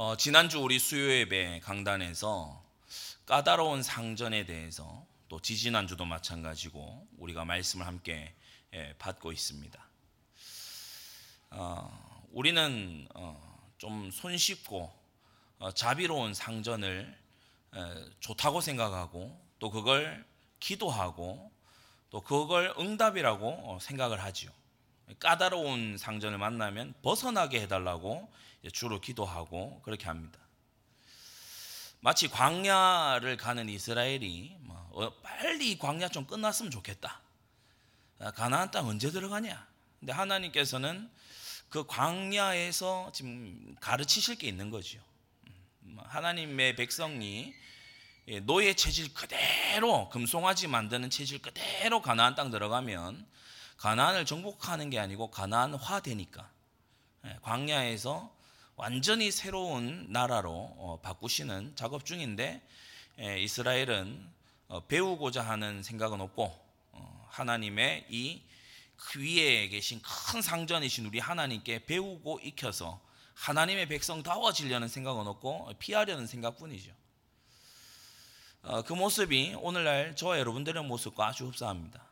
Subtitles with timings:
[0.00, 2.62] 어, 지난주 우리 수요 예배 강단에서
[3.26, 8.32] 까다로운 상전에 대해서 또 지지난주도 마찬가지고 우리가 말씀을 함께
[8.74, 9.88] 예, 받고 있습니다.
[11.50, 14.88] 어, 우리는 어, 좀 손쉽고
[15.58, 17.18] 어, 자비로운 상전을
[17.74, 17.80] 에,
[18.20, 20.24] 좋다고 생각하고 또 그걸
[20.60, 21.50] 기도하고
[22.10, 24.52] 또 그걸 응답이라고 어, 생각을 하지요.
[25.18, 28.30] 까다로운 상전을 만나면 벗어나게 해달라고
[28.70, 30.38] 주로 기도하고 그렇게 합니다.
[32.00, 37.20] 마치 광야를 가는 이스라엘이 뭐, 어, 빨리 광야 좀 끝났으면 좋겠다.
[38.20, 39.66] 아, 가나안 땅 언제 들어가냐?
[39.98, 41.10] 근데 하나님께서는
[41.68, 45.00] 그 광야에서 지금 가르치실 게 있는 거죠.
[45.82, 47.54] 음, 하나님의 백성이
[48.28, 53.26] 예, 노예 체질 그대로 금송아지 만드는 체질 그대로 가나안 땅 들어가면
[53.78, 56.50] 가나안을 정복하는 게 아니고 가나안화 되니까
[57.24, 58.36] 예, 광야에서
[58.78, 62.62] 완전히 새로운 나라로 어, 바꾸시는 작업 중인데
[63.18, 64.24] 예, 이스라엘은
[64.68, 66.44] 어, 배우고자 하는 생각은 없고
[66.92, 68.40] 어, 하나님의 이
[69.16, 73.00] 위에 계신 큰 상전이신 우리 하나님께 배우고 익혀서
[73.34, 76.92] 하나님의 백성다워지려는 생각은 없고 피하려는 생각뿐이죠.
[78.86, 82.04] 그 모습이 오늘날 저와 여러분들의 모습과 아주 흡사합니다.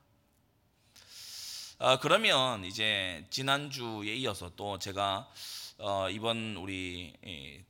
[1.79, 5.31] 어, 그러면 이제 지난주에 이어서 또 제가
[5.79, 7.13] 어, 이번 우리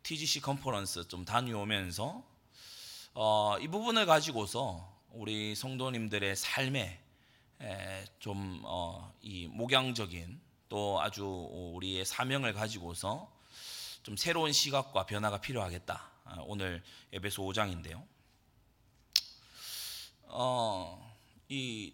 [0.05, 2.23] TGC 컨퍼런스 좀 다녀오면서
[3.15, 7.01] 어, 이 부분을 가지고서 우리 성도님들의 삶에
[8.21, 9.13] 좀이 어,
[9.49, 11.27] 목양적인 또 아주
[11.75, 13.29] 우리의 사명을 가지고서
[14.05, 16.11] 좀 새로운 시각과 변화가 필요하겠다.
[16.27, 18.07] 아, 오늘 에베소 5장인데요.
[20.29, 21.17] 어,
[21.49, 21.93] 이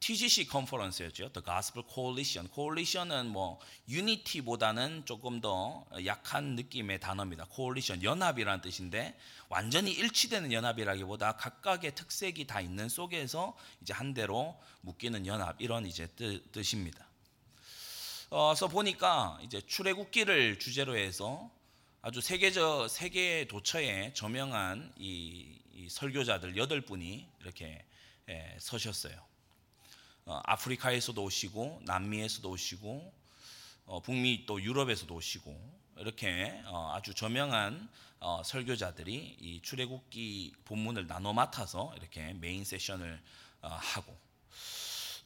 [0.00, 1.32] TGC 컨퍼런스였죠.
[1.32, 2.48] The Gospel Coalition.
[2.54, 3.58] Coalition은 뭐
[3.88, 7.46] Unity보다는 조금 더 약한 느낌의 단어입니다.
[7.54, 15.26] Coalition 연합이라는 뜻인데 완전히 일치되는 연합이라기보다 각각의 특색이 다 있는 속에서 이제 한 대로 묶이는
[15.26, 17.06] 연합 이런 이제 뜻 입니다.
[18.30, 21.50] 어, 그래서 보니까 이제 출애굽기를 주제로 해서
[22.02, 27.84] 아주 세계적 세계 도처에 저명한 이, 이 설교자들 여덟 분이 이렇게
[28.28, 29.35] 예, 서셨어요.
[30.28, 33.12] 어, 아프리카에서도 오시고 남미에서도 오시고
[33.86, 35.56] 어, 북미 또 유럽에서도 오시고
[35.98, 37.88] 이렇게 어, 아주 저명한
[38.44, 43.22] 설교자들이 이 출애굽기 본문을 나눠 맡아서 이렇게 메인 세션을
[43.60, 44.16] 하고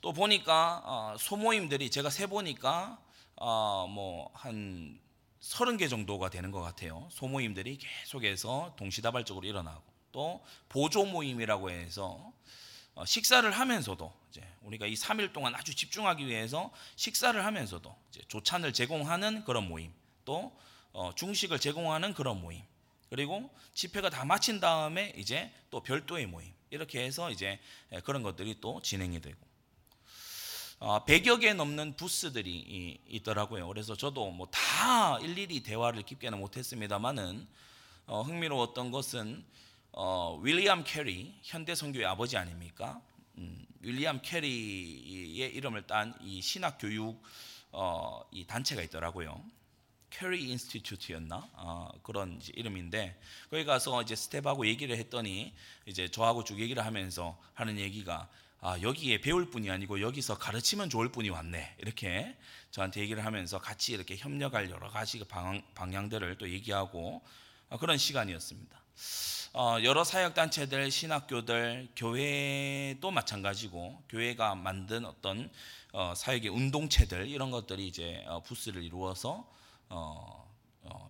[0.03, 3.01] 또 보니까 소모임들이 제가 세 보니까
[3.39, 5.01] 뭐한
[5.39, 7.09] 서른 개 정도가 되는 것 같아요.
[7.13, 9.83] 소모임들이 계속해서 동시다발적으로 일어나고
[10.13, 12.33] 또 보조 모임이라고 해서
[13.07, 14.13] 식사를 하면서도
[14.63, 17.97] 우리가 이 3일 동안 아주 집중하기 위해서 식사를 하면서도
[18.29, 19.93] 조찬을 제공하는 그런 모임,
[20.25, 20.57] 또
[20.93, 22.63] 어, 중식을 제공하는 그런 모임,
[23.09, 27.59] 그리고 집회가 다 마친 다음에 이제 또 별도의 모임 이렇게 해서 이제
[27.93, 29.39] 예, 그런 것들이 또 진행이 되고
[30.79, 33.67] 100여 어, 개 넘는 부스들이 있더라고요.
[33.69, 34.49] 그래서 저도 뭐
[34.81, 37.47] 다 일일이 대화를 깊게는 못했습니다만은
[38.07, 39.45] 어, 흥미로웠던 것은
[40.43, 43.01] 윌리엄 캐리 현대 선교의 아버지 아닙니까?
[43.39, 47.23] 음, 윌리엄 캐리의 이름을 딴 이 신학 교육
[47.73, 49.43] 어, 이 단체가 있더라고요.
[50.11, 53.19] 캐리 Institute였나 어, 그런 이름인데
[53.49, 55.55] 거기 가서 이제 스태프하고 얘기를 했더니
[55.87, 58.29] 이제 저하고 쭉 얘기를 하면서 하는 얘기가
[58.63, 62.37] 아, 여기에 배울 분이 아니고 여기서 가르치면 좋을 분이 왔네 이렇게
[62.71, 67.23] 저한테 얘기를 하면서 같이 이렇게 협력할 여러 가지 방향, 방향들을 또 얘기하고
[67.71, 68.80] 어, 그런 시간이었습니다.
[69.53, 75.51] 어, 여러 사역 단체들, 신학교들, 교회도 마찬가지고 교회가 만든 어떤
[75.93, 79.45] 어, 사역의 운동체들 이런 것들이 이제 부스를 이루어서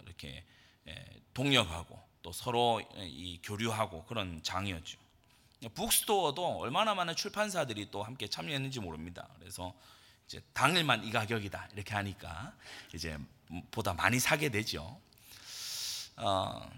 [0.04, 0.44] 이렇게
[0.88, 4.98] 예, 동력하고 또 서로 이 교류하고 그런 장이었죠.
[5.74, 9.28] 북스토어도 얼마나 많은 출판사들이 또 함께 참여했는지 모릅니다.
[9.38, 9.74] 그래서
[10.26, 12.54] 이제 당일만 이 가격이다 이렇게 하니까
[12.94, 13.18] 이제
[13.70, 14.98] 보다 많이 사게 되죠.
[16.16, 16.70] 어,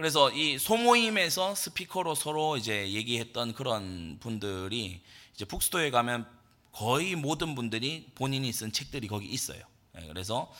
[0.00, 5.02] 그래서 이 소모임에서 스피커로 서로 이제 얘기했던 그런 분들이
[5.34, 6.26] 이제 북스토에 가면
[6.72, 9.60] 거의 모든 분들이 본인이 쓴 책들이 거기 있어요.
[10.00, 10.50] 예, 그래서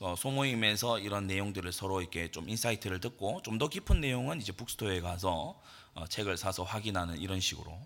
[0.00, 5.00] 어, 소모임에서 이런 내용들을 서로 이렇게 좀 insight를 듣고 좀 더 깊은 내용은 이제 bookstore에
[5.00, 5.58] 가서
[5.94, 7.80] 어, 책을 사서 확인하는 이런 식으로.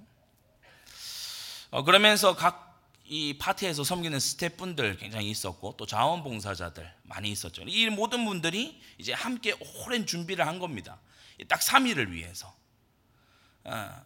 [1.71, 2.74] 어, 그러면서 각
[3.07, 7.63] 이 파트에서 섬기는 스태프분들 굉장히 있었고 또 자원봉사자들 많이 있었죠.
[7.67, 9.55] 이 모든 분들이 이제 함께
[9.85, 11.01] 오랜 준비를 한 겁니다.
[11.49, 12.55] 딱 3일을 위해서.
[13.65, 14.03] 어,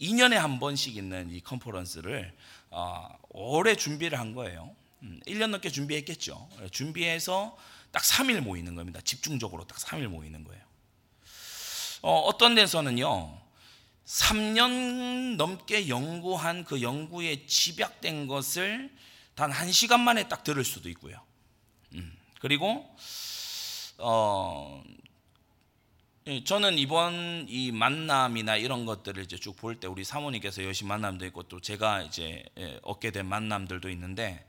[0.00, 2.32] 2년에 한 번씩 있는 이 컨퍼런스를
[2.70, 4.74] 어, 오래 준비를 한 거예요.
[5.02, 6.48] 1년 음, 넘게 준비했겠죠.
[6.70, 7.56] 준비해서
[7.90, 9.00] 딱 3일 모이는 겁니다.
[9.02, 10.62] 집중적으로 딱 3일 모이는 거예요.
[12.02, 13.47] 어, 어떤 데서는요.
[14.08, 18.90] 3년 넘게 연구한 그 연구에 집약된 것을
[19.34, 21.20] 단 1시간 만에 딱 들을 수도 있고요.
[21.92, 22.88] 음, 그리고
[23.98, 24.82] 어
[26.26, 31.26] 예, 저는 이번 이 만남이나 이런 것들을 이제 쭉 볼 때 우리 사모님께서 여신 만남도
[31.26, 34.42] 있고 또 제가 이제 예, 얻게 된 만남들도 있는데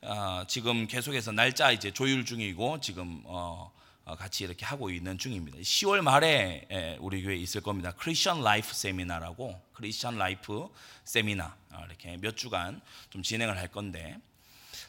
[0.00, 3.75] 어, 지금 계속해서 날짜 이제 조율 중이고 지금 어, 어,
[4.14, 5.58] 같이 이렇게 하고 있는 중입니다.
[5.58, 7.92] 10월 말에 예, 우리 교회 있을 겁니다.
[7.98, 10.68] Christian Life 세미나라고 Christian Life
[11.04, 12.80] 세미나 어, 이렇게 몇 주간
[13.10, 14.16] 좀 진행을 할 건데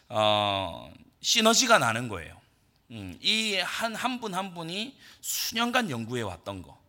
[0.10, 0.92] 어,
[1.22, 2.40] 시너지가 나는 거예요.
[2.92, 6.80] 음, 이한 한 분 한 분이 수년간 연구해 왔던 거.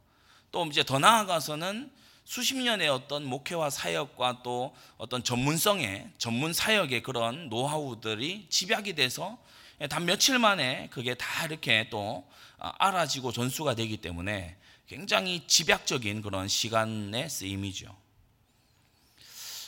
[0.53, 1.91] 또 이제 더 나아가서는
[2.25, 9.39] 수십 년의 어떤 목회와 사역과 또 어떤 전문성의 전문 사역의 그런 노하우들이 집약이 돼서
[9.87, 12.29] 단 며칠 만에 그게 다 이렇게 또
[12.59, 14.57] 알아지고 전수가 되기 때문에
[14.89, 17.95] 굉장히 집약적인 그런 시간의 쓰임이죠.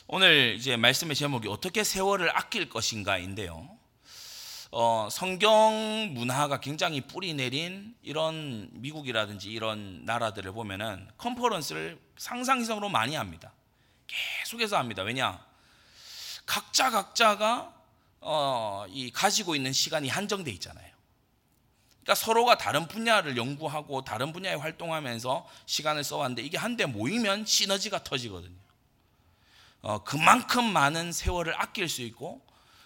[0.09, 3.69] 오늘 이제 말씀의 제목이 어떻게 세월을 아낄 것인가인데요.
[4.73, 13.15] 어, 성경 문화가 굉장히 뿌리 내린 이런 미국이라든지 이런 나라들을 보면은 컨퍼런스를 상상 이상으로 많이
[13.15, 13.53] 합니다.
[14.09, 15.03] 계속해서 합니다.
[15.03, 15.45] 왜냐?
[16.47, 17.80] 각자 각자가
[18.21, 20.91] 어, 이 가지고 있는 시간이 한정돼 있잖아요.
[22.03, 28.59] 그러니까 서로가 다른 분야를 연구하고 다른 분야에 활동하면서 시간을 써왔는데 이게 한데 모이면 시너지가 터지거든요.
[29.83, 32.45] 어, 그만큼 많은 세월을 아낄 수 있고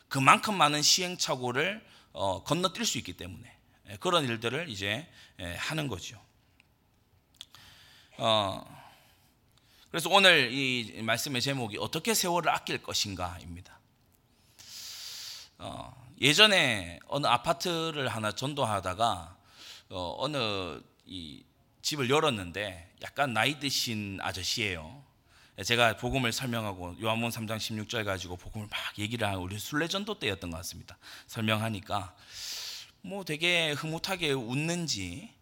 [0.09, 3.53] 그만큼 많은 시행착오를 어, 건너뛸 수 있기 때문에
[3.91, 5.09] 예, 그런 일들을 이제
[5.41, 6.21] 예, 하는 거죠.
[8.17, 8.65] 어,
[9.91, 13.79] 그래서 오늘 이 말씀의 제목이 어떻게 세월을 아낄 것인가입니다.
[15.65, 19.37] 어, 예전에 어느 아파트를 하나 전도하다가
[19.89, 20.83] 어, 어느
[21.81, 25.03] 집을 열었는데 약간 나이 드신 아저씨예요.
[25.65, 30.59] 제가 복음을 설명하고 요한복음 3장 16절 가지고 복음을 막 얘기를 하고 우리 순례전도 때였던 것
[30.59, 30.99] 같습니다.
[31.29, 32.15] 설명하니까
[33.01, 35.33] 뭐 되게 흐뭇하게 웃는지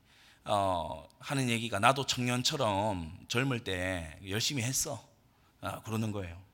[0.44, 5.04] 어, 하는 얘기가 나도 청년처럼 젊을 때 열심히 했어
[5.60, 6.51] 아, 그러는 거예요.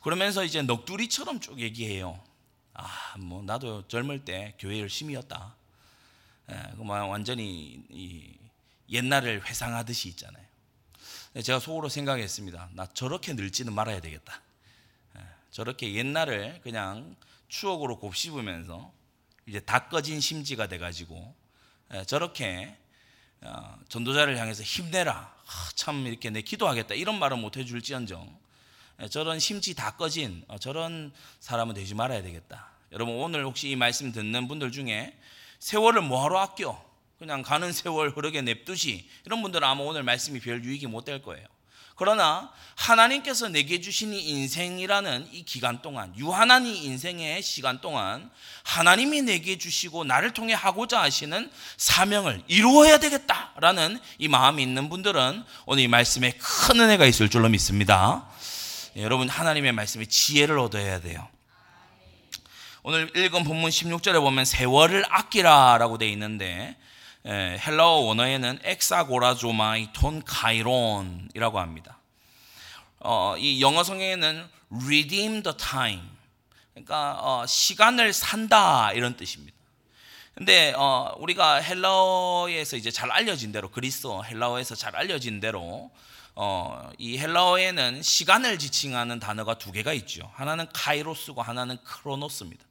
[0.00, 2.22] 그러면서 이제 넋두리처럼 쭉 얘기해요.
[2.74, 5.56] 아, 뭐 나도 젊을 때 교회 열심히였다.
[6.50, 7.82] 예, 뭐 완전히
[8.90, 10.44] 옛날을 회상하듯이 있잖아요.
[11.42, 12.70] 제가 속으로 생각했습니다.
[12.72, 14.40] 나 저렇게 늙지는 말아야 되겠다.
[15.16, 17.16] 예, 저렇게 옛날을 그냥
[17.48, 18.92] 추억으로 곱씹으면서
[19.46, 21.34] 이제 다 꺼진 심지가 돼가지고
[21.94, 22.76] 예, 저렇게
[23.40, 25.36] 어, 전도자를 향해서 힘내라.
[25.74, 26.94] 참 이렇게 내 기도하겠다.
[26.94, 28.47] 이런 말은 못 해줄지언정 예,
[29.06, 32.66] 저런 심지 다 꺼진 어, 저런 사람은 되지 말아야 되겠다.
[32.90, 35.16] 여러분 오늘 혹시 이 말씀 듣는 분들 중에
[35.60, 36.82] 세월을 뭐하러 아껴?
[37.18, 41.46] 그냥 가는 세월 흐르게 냅두지 이런 분들은 아마 오늘 말씀이 별 유익이 못 될 거예요.
[41.94, 48.30] 그러나 하나님께서 내게 주신 이 인생이라는 이 기간 동안 유한한 이 인생의 시간 동안
[48.62, 55.82] 하나님이 내게 주시고 나를 통해 하고자 하시는 사명을 이루어야 되겠다라는 이 마음이 있는 분들은 오늘
[55.82, 58.28] 이 말씀에 큰 은혜가 있을 줄로 믿습니다.
[58.96, 61.28] 예, 여러분 하나님의 말씀에 지혜를 얻어야 돼요.
[62.82, 66.76] 오늘 읽은 본문 16절에 보면 세월을 아끼라라고 되어 있는데
[67.26, 71.98] 예, 헬라어 원어에는 ἐξαγοράζομαι τὸν καιρόν이라고 합니다.
[73.00, 74.48] 어, 이 영어 성경에는
[74.84, 76.02] redeem the time.
[76.72, 79.56] 그러니까 어, 시간을 산다 이런 뜻입니다.
[80.34, 85.90] 근데 어, 우리가 헬라어에서 이제 잘 알려진 대로 그리스어 헬라어에서 잘 알려진 대로
[86.40, 90.30] 어, 이 헬라어에는 시간을 지칭하는 단어가 두 개가 있죠.
[90.34, 92.64] 하나는 카이로스고 하나는 크로노스입니다.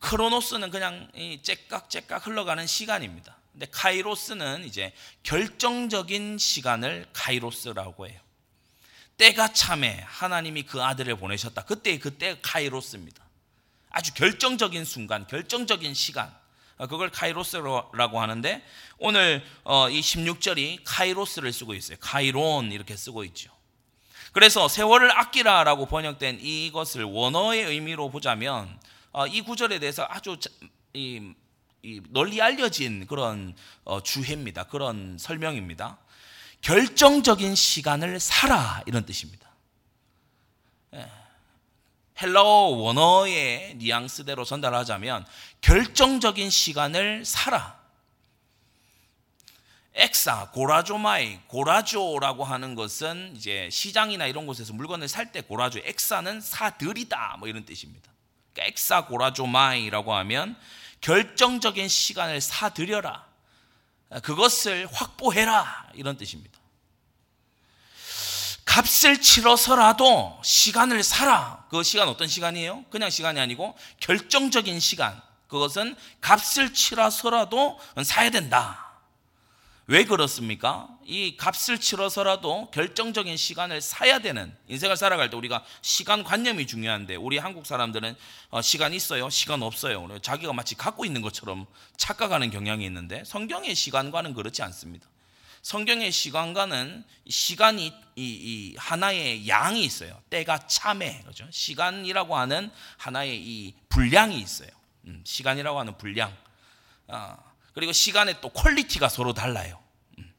[0.00, 3.36] 크로노스는 그냥 이 째깍째깍 흘러가는 시간입니다.
[3.52, 8.20] 근데 카이로스는 이제 결정적인 시간을 카이로스라고 해요.
[9.16, 11.66] 때가 참에 하나님이 그 아들을 보내셨다.
[11.66, 13.24] 그때 그때 카이로스입니다.
[13.90, 16.36] 아주 결정적인 순간, 결정적인 시간.
[16.78, 18.64] 어, 그걸 카이로스라고 하는데
[18.98, 21.98] 오늘 어, 이 16절이 카이로스를 쓰고 있어요.
[22.00, 23.50] 카이론 이렇게 쓰고 있죠.
[24.32, 28.78] 그래서 세월을 아끼라라고 번역된 이것을 원어의 의미로 보자면
[29.10, 30.38] 어, 이 구절에 대해서 아주
[32.10, 33.54] 널리 알려진 그런
[34.04, 34.64] 주해입니다.
[34.64, 35.98] 그런 설명입니다.
[36.60, 39.47] 결정적인 시간을 살아 이런 뜻입니다.
[42.20, 42.26] 예.
[42.26, 45.26] 헬라어 원어의 뉘앙스대로 전달하자면
[45.60, 47.78] 결정적인 시간을 살아.
[49.94, 57.36] 엑사, 고라조마이, 고라조라고 하는 것은 이제 시장이나 이런 곳에서 물건을 살 때 고라조, 엑사는 사들이다
[57.38, 58.12] 뭐 이런 뜻입니다.
[58.52, 60.56] 그러니까 엑사 고라조마이라고 하면
[61.00, 63.26] 결정적인 시간을 사들여라.
[64.22, 65.90] 그것을 확보해라.
[65.94, 66.57] 이런 뜻입니다.
[68.78, 71.66] 값을 치러서라도 시간을 사라.
[71.68, 72.84] 그 시간 어떤 시간이에요?
[72.90, 75.20] 그냥 시간이 아니고 결정적인 시간.
[75.48, 78.86] 그것은 값을 치러서라도 사야 된다.
[79.88, 80.88] 왜 그렇습니까?
[81.04, 87.38] 이 값을 치러서라도 결정적인 시간을 사야 되는 인생을 살아갈 때 우리가 시간 관념이 중요한데 우리
[87.38, 88.14] 한국 사람들은
[88.50, 90.06] 어, 시간 있어요, 시간 없어요.
[90.22, 91.66] 자기가 마치 갖고 있는 것처럼
[91.96, 95.08] 착각하는 경향이 있는데 성경의 시간관은 그렇지 않습니다.
[95.68, 100.18] 성경의 시간관은 시간이 이, 이 하나의 양이 있어요.
[100.30, 101.46] 때가 차매 그죠?
[101.50, 104.70] 시간이라고 하는 하나의 이 분량이 있어요.
[105.04, 106.34] 음, 시간이라고 하는 분량.
[107.06, 107.36] 아,
[107.74, 109.78] 그리고 시간의 또 quality가 서로 달라요.
[110.16, 110.32] 음,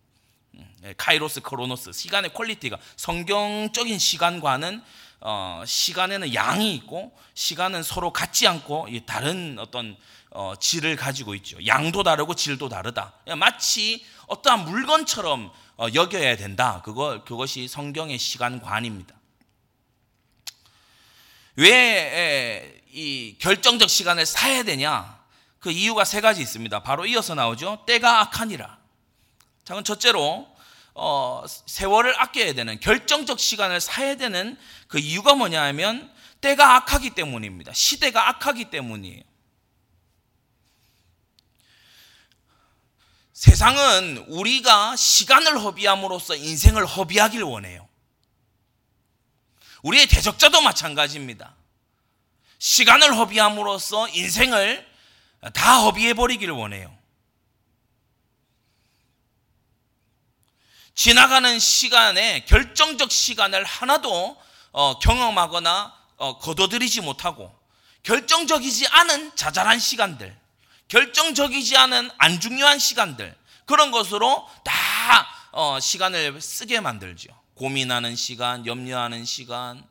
[0.55, 4.81] 음, 예, 카이로스, 크로노스, 시간의 quality가 성경적인 시간관은
[5.21, 9.95] 어, 시간에는 양이 있고 시간은 서로 같지 않고 다른 어떤
[10.31, 11.57] 어, 질을 가지고 있죠.
[11.65, 13.13] 양도 다르고 질도 다르다.
[13.37, 16.81] 마치 어떠한 물건처럼 어, 여겨야 된다.
[16.83, 19.15] 그거 그것이 성경의 시간관입니다.
[21.55, 25.19] 왜 이 결정적 시간을 사야 되냐?
[25.59, 26.81] 그 이유가 세 가지 있습니다.
[26.83, 27.83] 바로 이어서 나오죠.
[27.85, 28.65] 때가 악하니라.
[29.63, 30.47] 자, 그럼 첫째로
[30.95, 34.57] 어, 세월을 아껴야 되는 결정적 시간을 사야 되는
[34.87, 37.73] 그 이유가 뭐냐 하면 때가 악하기 때문입니다.
[37.73, 39.21] 시대가 악하기 때문이에요.
[43.39, 47.87] 세상은 우리가 시간을 허비함으로써 인생을 허비하길 원해요.
[49.81, 51.55] 우리의 대적자도 마찬가지입니다.
[52.57, 54.85] 시간을 허비함으로써 인생을
[55.53, 56.93] 다 허비해 버리기를 원해요.
[60.93, 64.35] 지나가는 시간에 결정적 시간을 하나도
[64.73, 67.57] 어, 경험하거나 어, 거둬들이지 못하고
[68.03, 70.37] 결정적이지 않은 자잘한 시간들,
[70.89, 74.73] 결정적이지 않은 안 중요한 시간들 그런 것으로 다
[75.51, 77.29] 어, 시간을 쓰게 만들죠.
[77.53, 79.83] 고민하는 시간, 염려하는 시간,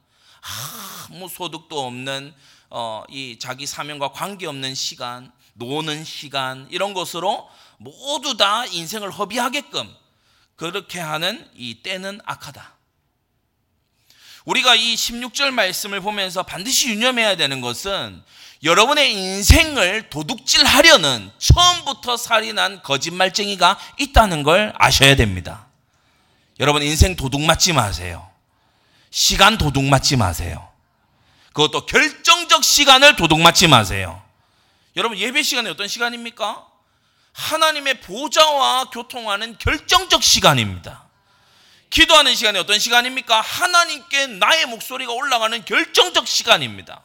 [1.09, 2.35] 아무 소득도 없는
[2.71, 9.89] 어, 이 자기 사명과 관계없는 시간, 노는 시간 이런 것으로 모두 다 인생을 허비하게끔
[10.57, 12.78] 그렇게 하는 이 때는 악하다.
[14.49, 18.23] 우리가 이 16절 말씀을 보면서 반드시 유념해야 되는 것은
[18.63, 25.67] 여러분의 인생을 도둑질하려는 처음부터 살인한 거짓말쟁이가 있다는 걸 아셔야 됩니다.
[26.61, 28.27] 여러분 인생 도둑 맞지 마세요.
[29.11, 30.67] 시간 도둑 맞지 마세요.
[31.53, 34.23] 그것도 결정적 시간을 도둑 맞지 마세요.
[34.97, 36.67] 여러분 예배 시간이 어떤 시간입니까?
[37.35, 41.08] 하나님의 보좌와 교통하는 결정적 시간입니다.
[41.91, 43.41] 기도하는 시간이 어떤 시간입니까?
[43.41, 47.03] 하나님께 나의 목소리가 올라가는 결정적 시간입니다.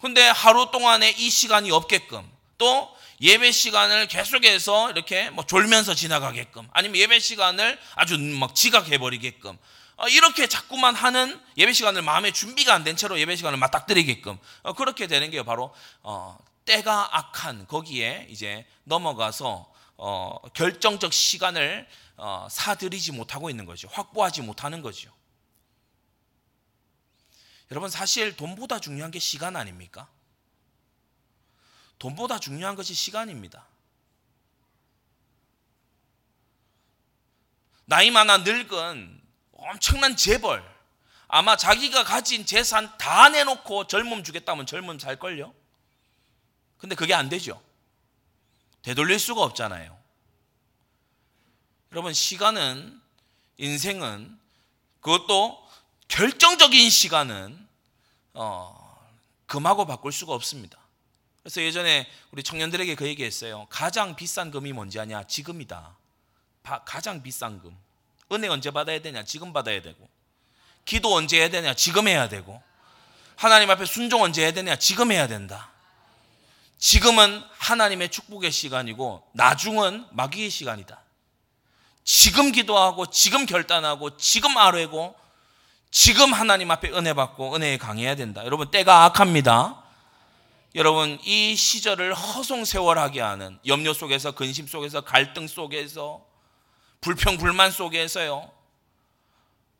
[0.00, 6.96] 근데 하루 동안에 이 시간이 없게끔 또 예배 시간을 계속해서 이렇게 뭐 졸면서 지나가게끔 아니면
[6.96, 9.56] 예배 시간을 아주 막 지각해 버리게끔
[9.96, 14.72] 어, 이렇게 자꾸만 하는 예배 시간을 마음에 준비가 안 된 채로 예배 시간을 맞닥뜨리게끔 어,
[14.72, 15.72] 그렇게 되는 게 바로
[16.02, 22.03] 어, 때가 악한 거기에 이제 넘어가서 어, 결정적 시간을 어,
[22.50, 23.88] 사들이지 못하고 있는 거죠.
[23.88, 25.12] 확보하지 못하는 거죠.
[27.70, 30.08] 여러분 사실 돈보다 중요한 게 시간 아닙니까?
[31.98, 33.66] 돈보다 중요한 것이 시간입니다.
[37.86, 40.62] 나이 많아 늙은 엄청난 재벌
[41.26, 45.54] 아마 자기가 가진 재산 다 내놓고 젊음 주겠다면 젊음 살걸요?
[46.78, 47.62] 근데 그게 안 되죠.
[48.82, 50.03] 되돌릴 수가 없잖아요.
[51.94, 53.00] 여러분, 시간은,
[53.56, 54.36] 인생은,
[55.00, 55.64] 그것도
[56.08, 57.68] 결정적인 시간은,
[58.32, 59.08] 어,
[59.46, 60.76] 금하고 바꿀 수가 없습니다.
[61.44, 63.68] 그래서 예전에 우리 청년들에게 그 얘기 했어요.
[63.70, 65.22] 가장 비싼 금이 뭔지 아냐?
[65.28, 65.96] 지금이다.
[66.64, 67.78] 바, 가장 비싼 금.
[68.32, 69.22] 은혜 언제 받아야 되냐?
[69.22, 70.08] 지금 받아야 되고.
[70.84, 71.74] 기도 언제 해야 되냐?
[71.74, 72.60] 지금 해야 되고.
[73.36, 74.74] 하나님 앞에 순종 언제 해야 되냐?
[74.74, 75.70] 지금 해야 된다.
[76.76, 81.03] 지금은 하나님의 축복의 시간이고 나중은 마귀의 시간이다.
[82.04, 85.16] 지금 기도하고 지금 결단하고 지금 아뢰고
[85.90, 88.44] 지금 하나님 앞에 은혜 받고 은혜에 강해야 된다.
[88.44, 89.82] 여러분 때가 악합니다.
[90.74, 96.24] 여러분 이 시절을 허송 세월하게 하는 염려 속에서 근심 속에서 갈등 속에서
[97.00, 98.50] 불평 불만 속에서요.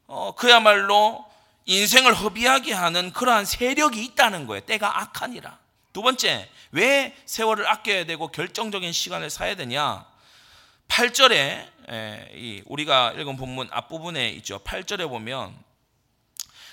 [0.07, 1.25] 어, 그야말로
[1.67, 4.61] 인생을 허비하게 하는 그러한 세력이 있다는 거예요.
[4.61, 5.59] 때가 악하니라.
[5.93, 10.07] 두 번째, 왜 세월을 아껴야 되고 결정적인 시간을 사야 되냐?
[10.89, 11.74] 8절에
[12.67, 14.59] 우리가 읽은 본문 앞부분에 있죠.
[14.61, 15.55] 8절에 보면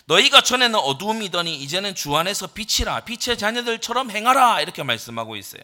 [0.05, 5.61] 너희가 전에는 어두움이더니 이제는 주 안에서 빛이라 빛의 자녀들처럼 행하라 이렇게 말씀하고 있어요.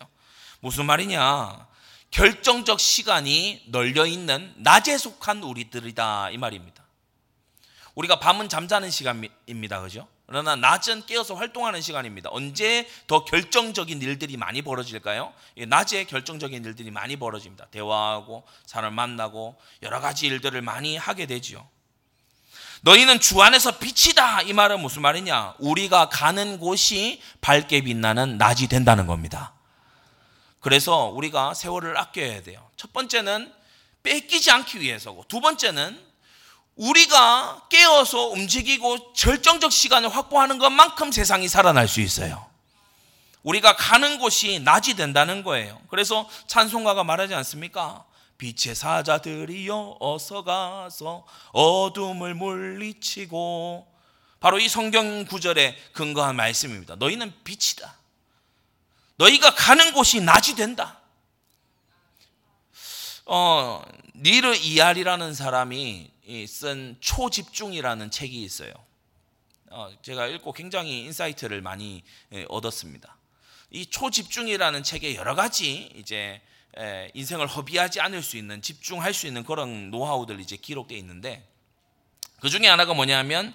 [0.60, 1.68] 무슨 말이냐?
[2.12, 6.84] 결정적 시간이 널려 있는 낮에 속한 우리들이다 이 말입니다.
[7.96, 9.82] 우리가 밤은 잠자는 시간입니다.
[9.82, 10.08] 그죠?
[10.27, 12.29] 그러나 낮은 깨어서 활동하는 시간입니다.
[12.34, 15.34] 언제 더 결정적인 일들이 많이 벌어질까요?
[15.67, 17.67] 낮에 결정적인 일들이 많이 벌어집니다.
[17.72, 21.65] 대화하고 사람을 만나고 여러 가지 일들을 많이 하게 되지요.
[22.81, 24.41] 너희는 주 안에서 빛이다.
[24.41, 25.55] 이 말은 무슨 말이냐?
[25.60, 29.53] 우리가 가는 곳이 밝게 빛나는 낮이 된다는 겁니다.
[30.60, 32.69] 그래서 우리가 세월을 아껴야 돼요.
[32.75, 33.51] 첫 번째는
[34.03, 36.00] 뺏기지 않기 위해서고, 두 번째는
[36.77, 42.46] 우리가 깨어서 움직이고 절정적 시간을 확보하는 것만큼 세상이 살아날 수 있어요.
[43.43, 45.79] 우리가 가는 곳이 낮이 된다는 거예요.
[45.89, 48.05] 그래서 찬송가가 말하지 않습니까?
[48.38, 53.88] 빛의 사자들이여 어서 가서 어둠을 물리치고
[54.39, 56.96] 바로 이 성경 구절에 근거한 말씀입니다.
[56.96, 57.96] 너희는 빛이다.
[59.15, 61.00] 너희가 가는 곳이 낮이 된다.
[63.25, 63.81] 어,
[64.15, 66.12] 니르 이알이라는 사람이
[66.48, 68.74] 쓴 초집중이라는 책이 있어요.
[69.69, 72.03] 어, 제가 읽고 굉장히 insight를 많이
[72.34, 73.15] 예, 얻었습니다.
[73.72, 76.41] 이 초집중이라는 책에 여러 가지 이제
[77.13, 81.48] 인생을 허비하지 않을 수 있는 집중할 수 있는 그런 노하우들이 이제 기록되어 있는데
[82.39, 83.53] 그 중에 하나가 뭐냐면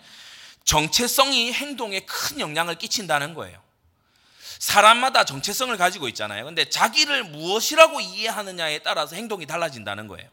[0.64, 3.62] 정체성이 행동에 큰 영향을 끼친다는 거예요.
[4.58, 6.44] 사람마다 정체성을 가지고 있잖아요.
[6.44, 10.28] 근데 자기를 무엇이라고 이해하느냐에 따라서 행동이 달라진다는 거예요.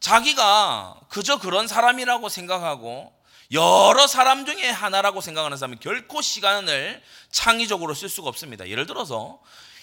[0.00, 3.12] 자기가 그저 그런 사람이라고 생각하고
[3.52, 8.68] 여러 사람 중에 하나라고 생각하는 사람은 결코 시간을 창의적으로 쓸 수가 없습니다.
[8.68, 9.40] 예를 들어서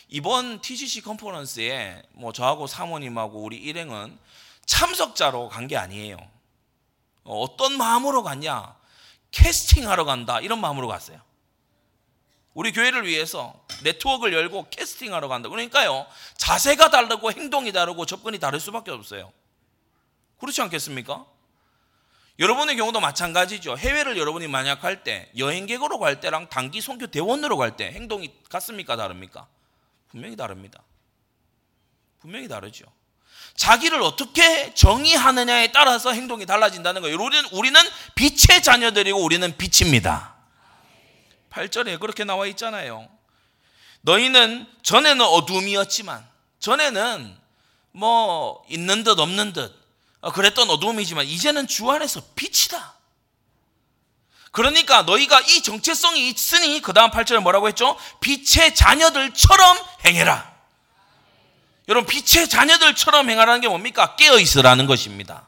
[0.07, 4.17] 이번 TGC 컨퍼런스에 뭐 저하고 사모님하고 우리 일행은
[4.65, 6.17] 참석자로 간 게 아니에요.
[7.23, 8.75] 어떤 마음으로 갔냐?
[9.31, 10.39] 캐스팅하러 간다.
[10.39, 11.19] 이런 마음으로 갔어요.
[12.53, 13.53] 우리 교회를 위해서
[13.83, 15.49] 네트워크를 열고 캐스팅하러 간다.
[15.49, 16.07] 그러니까요.
[16.37, 19.31] 자세가 다르고 행동이 다르고 접근이 다를 수밖에 없어요.
[20.39, 21.25] 그렇지 않겠습니까?
[22.39, 23.77] 여러분의 경우도 마찬가지죠.
[23.77, 28.95] 해외를 여러분이 만약 갈 때, 여행객으로 갈 때랑 단기 선교 대원으로 갈 때 행동이 같습니까?
[28.95, 29.47] 다릅니까?
[30.09, 30.83] 분명히 다릅니다.
[32.19, 32.85] 분명히 다르죠.
[33.55, 37.17] 자기를 어떻게 정의하느냐에 따라서 행동이 달라진다는 거예요.
[37.19, 37.81] 우리는, 우리는
[38.13, 40.35] 빛의 자녀들이고 우리는 빛입니다.
[41.49, 43.09] 8절에 그렇게 나와 있잖아요.
[44.01, 46.23] 너희는 전에는 어둠이었지만,
[46.59, 47.35] 전에는
[47.93, 49.86] 뭐 있는 듯 없는 듯, 어,
[50.31, 52.95] 그랬던 어둠이지만 이제는 주 안에서 빛이다.
[54.51, 57.97] 그러니까 너희가 이 정체성이 있으니 그 다음 8절에 뭐라고 했죠?
[58.21, 60.55] 빛의 자녀들처럼 행해라.
[61.87, 64.15] 여러분 빛의 자녀들처럼 행하라는 게 뭡니까?
[64.15, 65.47] 깨어 있으라는 것입니다.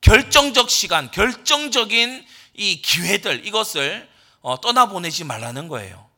[0.00, 4.08] 결정적 시간, 결정적인 이 기회들 이것을
[4.40, 6.08] 어, 떠나보내지 말라는 거예요.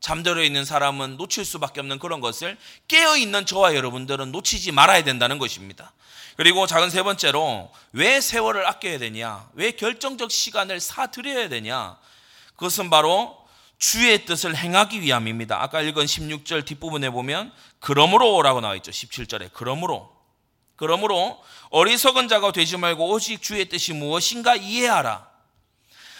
[0.00, 2.58] 잠들어 있는 사람은 놓칠 수밖에 없는 그런 것을
[2.88, 5.92] 깨어 있는 저와 여러분들은 놓치지 말아야 된다는 것입니다.
[6.36, 9.48] 그리고 작은 세 번째로 왜 세월을 아껴야 되냐?
[9.54, 11.96] 왜 결정적 시간을 사들여야 되냐?
[12.56, 13.38] 그것은 바로
[13.78, 15.62] 주의 뜻을 행하기 위함입니다.
[15.62, 18.90] 아까 읽은 16절 뒷부분에 보면 그러므로라고 나와 있죠.
[18.90, 20.14] 17절에 그러므로
[20.76, 25.28] 그러므로 어리석은 자가 되지 말고 오직 주의 뜻이 무엇인가 이해하라.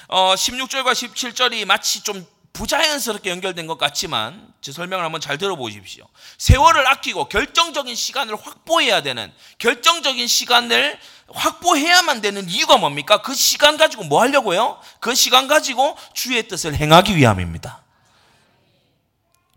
[0.08, 6.06] 어, 16절과 17절이 마치 좀 부자연스럽게 연결된 것 같지만 제 설명을 한번 잘 들어보십시오.
[6.38, 10.98] 세월을 아끼고 결정적인 시간을 확보해야 되는 결정적인 시간을
[11.32, 13.22] 확보해야만 되는 이유가 뭡니까?
[13.22, 14.80] 그 시간 가지고 뭐 하려고요?
[15.00, 17.82] 그 시간 가지고 주의 뜻을 행하기 위함입니다.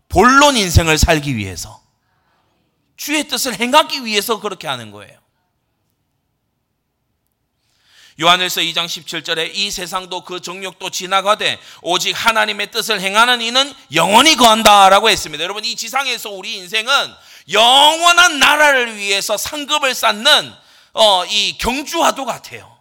[0.08, 1.80] 본론 인생을 살기 위해서
[2.96, 5.18] 주의 뜻을 행하기 위해서 그렇게 하는 거예요.
[8.20, 15.08] 요한일서 2장 17절에 이 세상도 그 정욕도 지나가되 오직 하나님의 뜻을 행하는 이는 영원히 거한다라고
[15.08, 15.44] 했습니다.
[15.44, 16.92] 여러분 이 지상에서 우리 인생은
[17.52, 20.52] 영원한 나라를 위해서 상급을 쌓는
[20.94, 22.76] 어, 이 경주와도 같아요.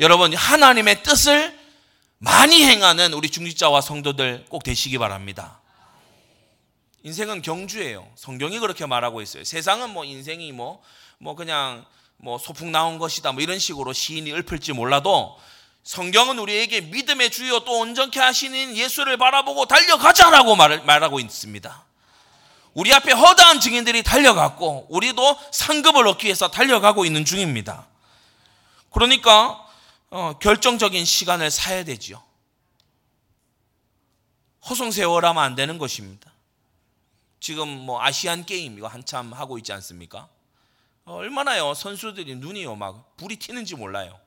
[0.00, 1.58] 여러분 하나님의 뜻을
[2.16, 5.60] 많이 행하는 우리 중직자와 성도들 꼭 되시기 바랍니다.
[7.02, 8.10] 인생은 경주예요.
[8.16, 9.44] 성경이 그렇게 말하고 있어요.
[9.44, 10.82] 세상은 뭐 인생이 뭐뭐
[11.18, 11.84] 뭐 그냥
[12.24, 15.38] 뭐 소풍 나온 것이다 뭐 이런 식으로 시인이 읊을지 몰라도
[15.82, 21.84] 성경은 우리에게 믿음의 주요 또 온전케 하시는 예수를 바라보고 달려가자라고 말, 말하고 있습니다.
[22.72, 27.86] 우리 앞에 허다한 증인들이 달려갔고 우리도 상급을 얻기 위해서 달려가고 있는 중입니다.
[28.90, 29.62] 그러니까
[30.08, 32.22] 어, 결정적인 시간을 사야 되지요.
[34.70, 36.32] 허송세월하면 안 되는 것입니다.
[37.38, 40.30] 지금 뭐 아시안 게임 이거 한참 하고 있지 않습니까?
[41.04, 44.18] 어, 얼마나요 선수들이 눈이요 막 불이 튀는지 몰라요.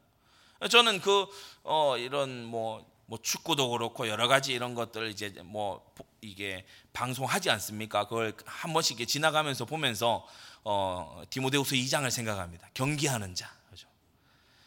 [0.70, 1.28] 저는 그
[1.64, 8.04] 어, 이런 뭐 뭐 축구도 그렇고 여러 가지 이런 것들 이제 뭐 이게 방송하지 않습니까?
[8.04, 10.28] 그걸 한 번씩 지나가면서 보면서
[10.64, 12.68] 어, 디모데후서 2장을 생각합니다.
[12.74, 13.50] 경기하는 자.
[13.70, 13.88] 그죠?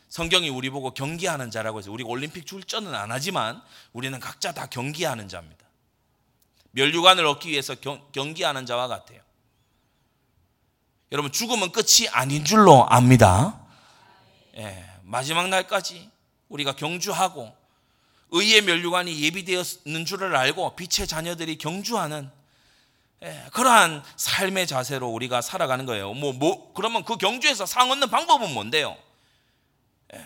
[0.08, 5.28] 성경이 우리 보고 경기하는 자라고 해서 우리가 올림픽 출전은 안 하지만 우리는 각자 다 경기하는
[5.28, 5.66] 자입니다.
[6.70, 9.20] 멸류관을 얻기 위해서 경, 경기하는 자와 같아요.
[11.12, 13.58] 여러분 죽음은 끝이 아닌 줄로 압니다.
[14.56, 16.08] 예, 마지막 날까지
[16.48, 17.52] 우리가 경주하고
[18.30, 22.30] 의의 멸류관이 예비되었는 줄을 알고 빛의 자녀들이 경주하는
[23.24, 26.14] 예, 그러한 삶의 자세로 우리가 살아가는 거예요.
[26.14, 28.96] 뭐, 뭐 그러면 그 경주에서 상 얻는 방법은 뭔데요?
[30.14, 30.24] 예,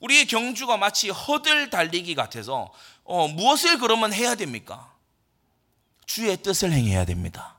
[0.00, 2.72] 우리의 경주가 마치 허들 달리기 같아서
[3.04, 4.90] 어, 무엇을 그러면 해야 됩니까?
[6.06, 7.56] 주의 뜻을 행해야 됩니다.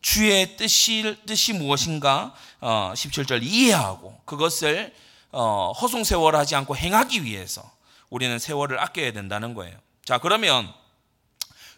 [0.00, 4.94] 주의 뜻이, 뜻이 무엇인가 어, 17절 이해하고 그것을
[5.32, 7.70] 어, 허송세월하지 않고 행하기 위해서
[8.08, 9.76] 우리는 세월을 아껴야 된다는 거예요.
[10.04, 10.72] 자, 그러면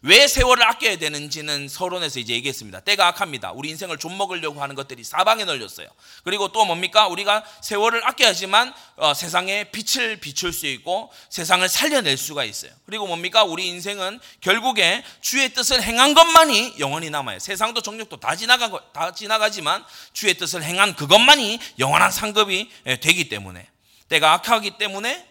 [0.04, 2.80] 왜 세월을 아껴야 되는지는 서론에서 이제 얘기했습니다.
[2.80, 3.52] 때가 악합니다.
[3.52, 5.86] 우리 인생을 좀 먹으려고 하는 것들이 사방에 널렸어요.
[6.24, 7.06] 그리고 또 뭡니까?
[7.06, 12.72] 우리가 세월을 아껴야지만 어, 세상에 빛을 비출 수 있고 세상을 살려낼 수가 있어요.
[12.84, 13.44] 그리고 뭡니까?
[13.44, 17.38] 우리 인생은 결국에 주의 뜻을 행한 것만이 영원히 남아요.
[17.38, 23.68] 세상도 정력도 다 지나가 다 지나가지만 주의 뜻을 행한 그것만이 영원한 상급이 예, 되기 때문에
[24.08, 25.28] 때가 악하기 때문에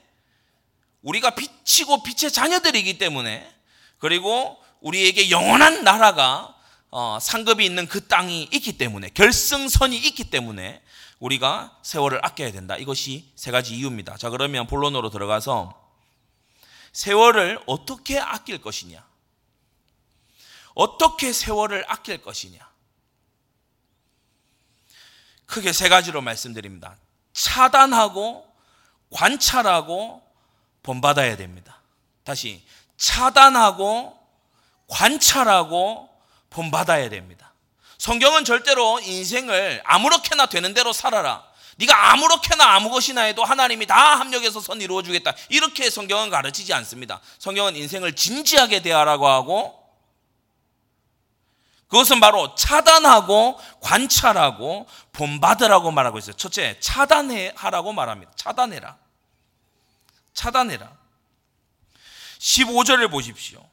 [1.02, 3.61] 우리가 빛이고 빛의 자녀들이기 때문에
[4.02, 6.58] 그리고 우리에게 영원한 나라가
[6.90, 10.82] 어, 상급이 있는 그 땅이 있기 때문에 결승선이 있기 때문에
[11.20, 12.76] 우리가 세월을 아껴야 된다.
[12.78, 14.18] 이것이 세 가지 이유입니다.
[14.18, 15.80] 자 그러면 본론으로 들어가서
[16.92, 19.06] 세월을 어떻게 아낄 것이냐?
[20.74, 22.60] 어떻게 세월을 아낄 것이냐?
[25.46, 26.98] 크게 세 가지로 말씀드립니다.
[27.34, 28.52] 차단하고
[29.12, 30.24] 관찰하고
[30.82, 31.82] 본받아야 됩니다.
[32.24, 32.64] 다시
[33.02, 34.16] 차단하고
[34.88, 36.08] 관찰하고
[36.52, 37.54] 본받아야 됩니다.
[37.98, 41.44] 성경은 절대로 인생을 아무렇게나 되는 대로 살아라.
[41.78, 45.34] 네가 아무렇게나 아무 것이나 해도 하나님이 다 합력해서 선 이루어 주겠다.
[45.50, 47.22] 이렇게 성경은 가르치지 않습니다.
[47.40, 49.82] 성경은 인생을 진지하게 대하라고 하고
[51.88, 56.36] 그것은 바로 차단하고 관찰하고 본받으라고 말하고 있어요.
[56.36, 58.32] 첫째, 차단하라고 말합니다.
[58.36, 58.98] 차단해라.
[60.34, 61.01] 차단해라.
[62.42, 63.64] 15절을 보십시오.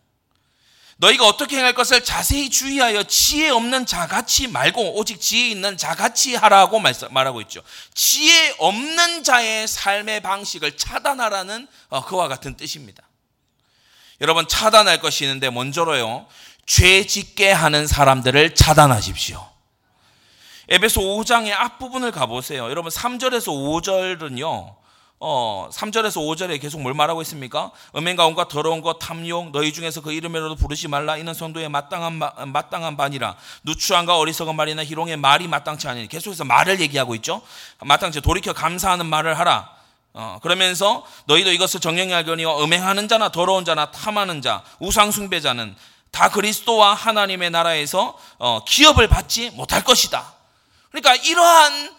[0.98, 6.80] 너희가 어떻게 행할 것을 자세히 주의하여 지혜 없는 자같이 말고 오직 지혜 있는 자같이 하라고
[7.10, 7.62] 말하고 있죠.
[7.94, 13.04] 지혜 없는 자의 삶의 방식을 차단하라는 어, 그와 같은 뜻입니다.
[14.20, 16.26] 여러분 차단할 것이 있는데 먼저로요.
[16.66, 19.48] 죄 짓게 하는 사람들을 차단하십시오.
[20.68, 22.68] 에베소 5장의 앞부분을 가보세요.
[22.68, 24.76] 여러분 3절에서 5절은요.
[25.20, 27.72] 어, 3절에서 5절에 계속 뭘 말하고 있습니까?
[27.96, 31.16] 음행과 온갖 더러운 것, 탐욕, 너희 중에서 그 이름으로도 부르지 말라.
[31.16, 32.20] 이는 성도의 마땅한,
[32.52, 33.36] 마땅한 반이라.
[33.64, 36.06] 누추함과 어리석은 말이나 희롱의 말이 마땅치 않으니.
[36.06, 37.42] 계속해서 말을 얘기하고 있죠.
[37.80, 39.68] 마땅치 돌이켜 감사하는 말을 하라.
[40.14, 45.74] 어, 그러면서 너희도 이것을 정령히 알거니와 음행하는 자나 더러운 자나 탐하는 자, 우상 숭배자는
[46.12, 50.32] 다 그리스도와 하나님의 나라에서 어, 기업을 받지 못할 것이다.
[50.90, 51.96] 그러니까 이러한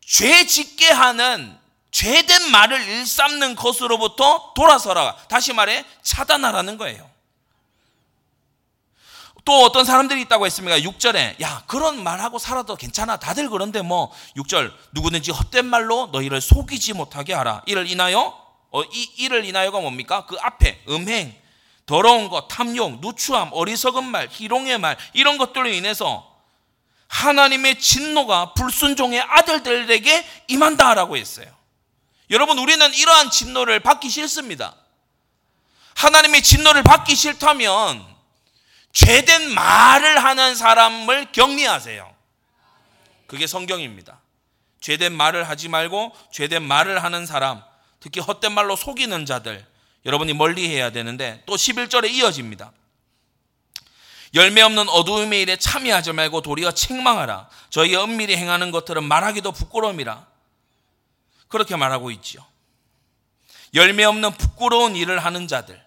[0.00, 1.57] 죄 짓게 하는
[1.90, 5.16] 죄된 말을 일삼는 것으로부터 돌아서라.
[5.28, 7.08] 다시 말해 차단하라는 거예요.
[9.44, 10.78] 또 어떤 사람들이 있다고 했습니까?
[10.78, 13.16] 6절에 야 그런 말하고 살아도 괜찮아.
[13.16, 17.62] 다들 그런데 뭐 6절 누구든지 헛된 말로 너희를 속이지 못하게 하라.
[17.64, 18.38] 이를 인하여
[18.70, 20.26] 어, 이 이를 인하여가 뭡니까?
[20.26, 21.34] 그 앞에 음행,
[21.86, 26.30] 더러운 것, 탐욕, 누추함, 어리석은 말, 희롱의 말 이런 것들로 인해서
[27.08, 31.46] 하나님의 진노가 불순종의 아들들에게 임한다라고 했어요.
[32.30, 34.74] 여러분, 우리는 이러한 진노를 받기 싫습니다.
[35.96, 38.04] 하나님의 진노를 받기 싫다면
[38.92, 42.14] 죄된 말을 하는 사람을 격리하세요.
[43.26, 44.20] 그게 성경입니다.
[44.80, 47.62] 죄된 말을 하지 말고 죄된 말을 하는 사람,
[48.00, 49.66] 특히 헛된 말로 속이는 자들,
[50.06, 52.72] 여러분이 멀리 해야 되는데 또 11절에 이어집니다.
[54.34, 57.48] 열매 없는 어두움의 일에 참여하지 말고 도리어 책망하라.
[57.70, 60.26] 저희 은밀히 행하는 것들은 말하기도 부끄러움이라.
[61.48, 62.44] 그렇게 말하고 있죠.
[63.74, 65.80] 열매 없는 부끄러운 일을 하는 자들.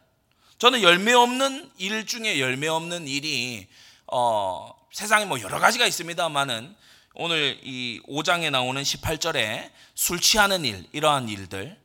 [0.58, 3.68] 저는 열매 없는 일 중에 열매 없는 일이
[4.06, 6.76] 어, 세상에 뭐 여러 가지가 있습니다만은
[7.16, 11.78] 오늘 이 5장에 나오는 18절에 술 취하는 일 이러한 일들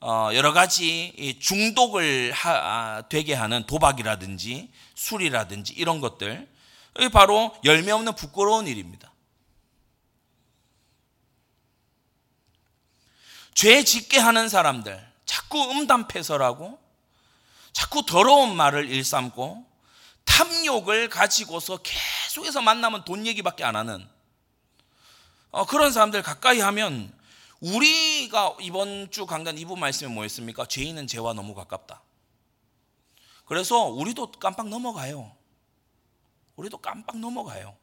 [0.00, 6.48] 어, 여러 가지 중독을 하, 아, 되게 하는 도박이라든지 술이라든지 이런 것들
[7.12, 9.11] 바로 열매 없는 부끄러운 일입니다.
[13.54, 16.78] 죄 짓게 하는 사람들, 자꾸 음담패설하고
[17.72, 19.66] 자꾸 더러운 말을 일삼고
[20.24, 24.06] 탐욕을 가지고서 계속해서 만나면 돈 얘기밖에 안 하는
[25.50, 27.12] 어, 그런 사람들 가까이 하면
[27.60, 30.66] 우리가 이번 주 강단 이부 말씀에 뭐였습니까?
[30.66, 32.02] 죄인은 죄와 너무 가깝다.
[33.44, 35.30] 그래서 우리도 깜빡 넘어가요.
[36.56, 37.76] 우리도 깜빡 넘어가요.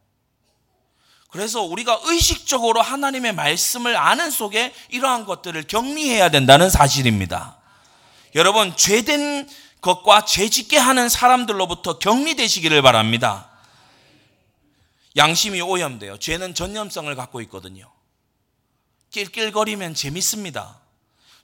[1.29, 7.57] 그래서 우리가 의식적으로 하나님의 말씀을 아는 속에 이러한 것들을 격리해야 된다는 사실입니다.
[8.35, 9.47] 여러분, 죄된
[9.81, 13.49] 것과 죄 짓게 하는 사람들로부터 격리되시기를 바랍니다.
[15.15, 16.17] 양심이 오염돼요.
[16.17, 17.91] 죄는 전염성을 갖고 있거든요.
[19.11, 20.79] 낄낄거리면 재밌습니다.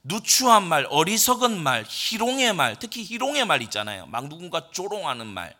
[0.03, 4.05] 누추한 말, 어리석은 말, 희롱의 말, 특히 희롱의 말 있잖아요.
[4.07, 5.55] 막 누군가 조롱하는 말.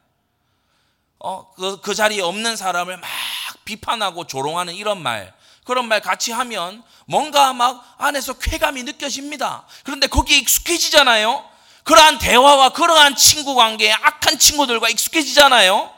[1.20, 3.10] 어, 그, 그 자리에 없는 사람을 막
[3.66, 5.34] 비판하고 조롱하는 이런 말.
[5.66, 9.66] 그런 말 같이 하면 뭔가 막 안에서 쾌감이 느껴집니다.
[9.84, 11.44] 그런데 거기에 익숙해지잖아요.
[11.84, 15.92] 그러한 대화와 그러한 친구 관계에 악한 친구들과 익숙해지잖아요.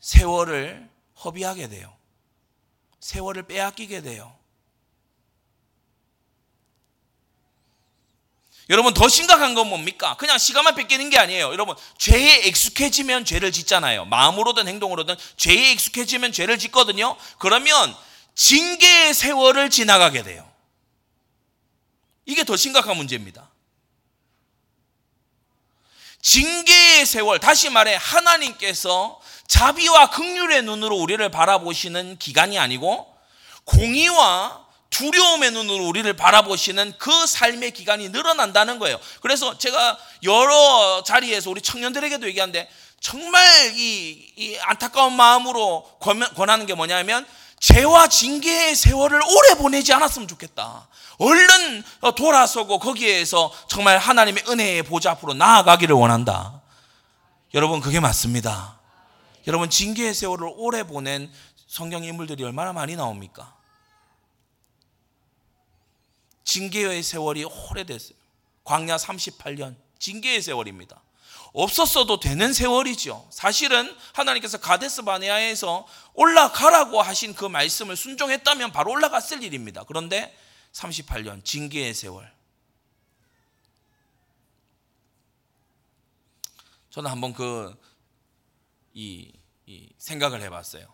[0.00, 0.88] 세월을
[1.24, 1.94] 허비하게 돼요.
[3.00, 4.34] 세월을 빼앗기게 돼요.
[8.70, 10.16] 여러분 더 심각한 건 뭡니까?
[10.16, 11.52] 그냥 시간만 뺏기는 게 아니에요.
[11.52, 14.06] 여러분 죄에 익숙해지면 죄를 짓잖아요.
[14.06, 17.16] 마음으로든 행동으로든 죄에 익숙해지면 죄를 짓거든요.
[17.38, 17.94] 그러면
[18.34, 20.50] 징계의 세월을 지나가게 돼요.
[22.26, 23.50] 이게 더 심각한 문제입니다.
[26.22, 33.14] 징계의 세월, 다시 말해 하나님께서 자비와 극률의 눈으로 우리를 바라보시는 기간이 아니고
[33.64, 34.63] 공의와
[34.94, 38.98] 두려움의 눈으로 우리를 바라보시는 그 삶의 기간이 늘어난다는 거예요.
[39.20, 42.68] 그래서 제가 여러 자리에서 우리 청년들에게도 얘기하는데
[43.00, 45.84] 정말 이, 이 안타까운 마음으로
[46.36, 47.26] 권하는 게 뭐냐면
[47.58, 50.86] 죄와 징계의 세월을 오래 보내지 않았으면 좋겠다.
[51.18, 51.82] 얼른
[52.16, 56.62] 돌아서고 거기에서 정말 하나님의 은혜의 보좌 앞으로 나아가기를 원한다.
[57.52, 58.78] 여러분 그게 맞습니다.
[59.48, 61.32] 여러분 징계의 세월을 오래 보낸
[61.66, 63.54] 성경 인물들이 얼마나 많이 나옵니까?
[66.44, 68.16] 징계의 세월이 오래됐어요.
[68.64, 71.02] 광야 38년 징계의 세월입니다.
[71.52, 73.28] 없었어도 되는 세월이죠.
[73.30, 79.84] 사실은 하나님께서 가데스 바네아에서 올라가라고 하신 그 말씀을 순종했다면 바로 올라갔을 일입니다.
[79.84, 80.36] 그런데
[80.72, 82.32] 38년 징계의 세월.
[86.90, 87.76] 저는 한번 그,
[88.92, 89.32] 이,
[89.66, 90.92] 이 생각을 해봤어요.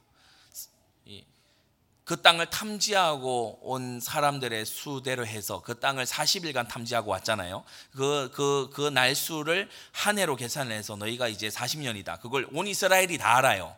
[2.10, 7.62] 그 땅을 탐지하고 온 사람들의 수대로 해서 그 땅을 40일간 탐지하고 왔잖아요.
[7.92, 12.20] 그, 그, 그 날수를 한 해로 계산을 해서 너희가 이제 40년이다.
[12.20, 13.76] 그걸 온 이스라엘이 다 알아요.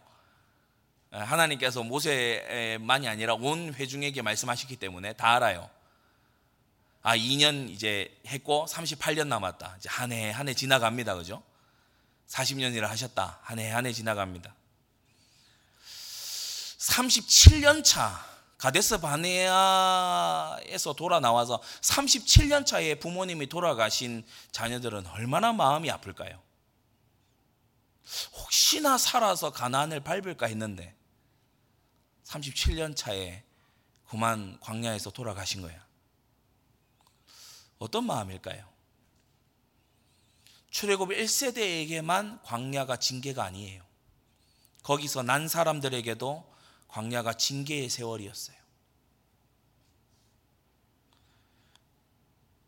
[1.13, 5.69] 예, 하나님께서 모세만이 아니라 온 회중에게 말씀하셨기 때문에 다 알아요.
[7.03, 9.75] 아, 2년 이제 했고 38년 남았다.
[9.79, 11.17] 이제 한 해, 한 해 지나갑니다.
[11.17, 11.43] 그죠?
[12.29, 13.41] 40년이라 하셨다.
[13.43, 14.55] 한 해, 한 해 지나갑니다.
[16.83, 18.27] 37년 차
[18.59, 26.41] 가데스 바네아에서 돌아 나와서 37년 차에 부모님이 돌아가신 자녀들은 얼마나 마음이 아플까요?
[28.35, 30.95] 혹시나 살아서 가난을 밟을까 했는데
[32.25, 33.45] 37년 차에
[34.09, 35.85] 그만 광야에서 돌아가신 거야.
[37.79, 38.69] 어떤 마음일까요?
[40.71, 43.85] 출애굽 1세대에게만 광야가 징계가 아니에요.
[44.83, 46.52] 거기서 난 사람들에게도
[46.93, 48.57] 광야가 징계의 세월이었어요.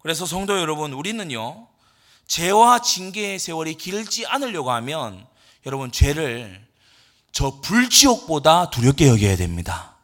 [0.01, 1.69] 그래서 성도 여러분, 우리는요,
[2.27, 5.27] 죄와 징계의 세월이 길지 않으려고 하면
[5.67, 6.67] 여러분, 죄를
[7.33, 9.95] 저 불지옥보다 두렵게 여겨야 됩니다.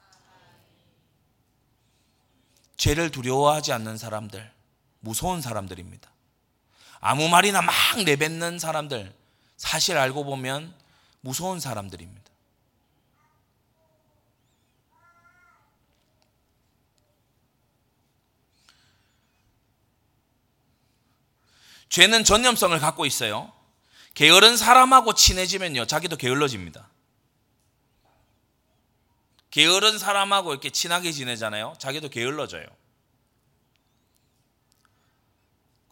[2.77, 4.53] 죄를 두려워하지 않는 사람들,
[5.01, 6.11] 무서운 사람들입니다.
[7.01, 9.15] 아무 말이나 막 내뱉는 사람들,
[9.57, 10.75] 사실 알고 보면
[11.21, 12.30] 무서운 사람들입니다.
[21.91, 23.53] 죄는 전염성을 갖고 있어요.
[24.15, 26.89] 게으른 사람하고 친해지면요, 자기도 게을러집니다.
[29.51, 31.75] 게으른 사람하고 이렇게 친하게 지내잖아요.
[31.79, 32.65] 자기도 게을러져요.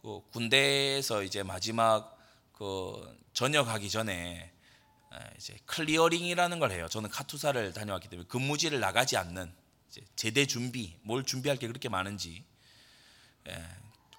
[0.01, 2.17] 그 군대에서 이제 마지막
[2.53, 4.53] 그 전역하기 전에
[5.37, 6.87] 이제 clearing이라는 걸 해요.
[6.89, 9.53] 저는 카투사를 다녀왔기 때문에 근무지를 나가지 않는
[10.15, 12.45] 제대 준비, 뭘 준비할 게 그렇게 많은지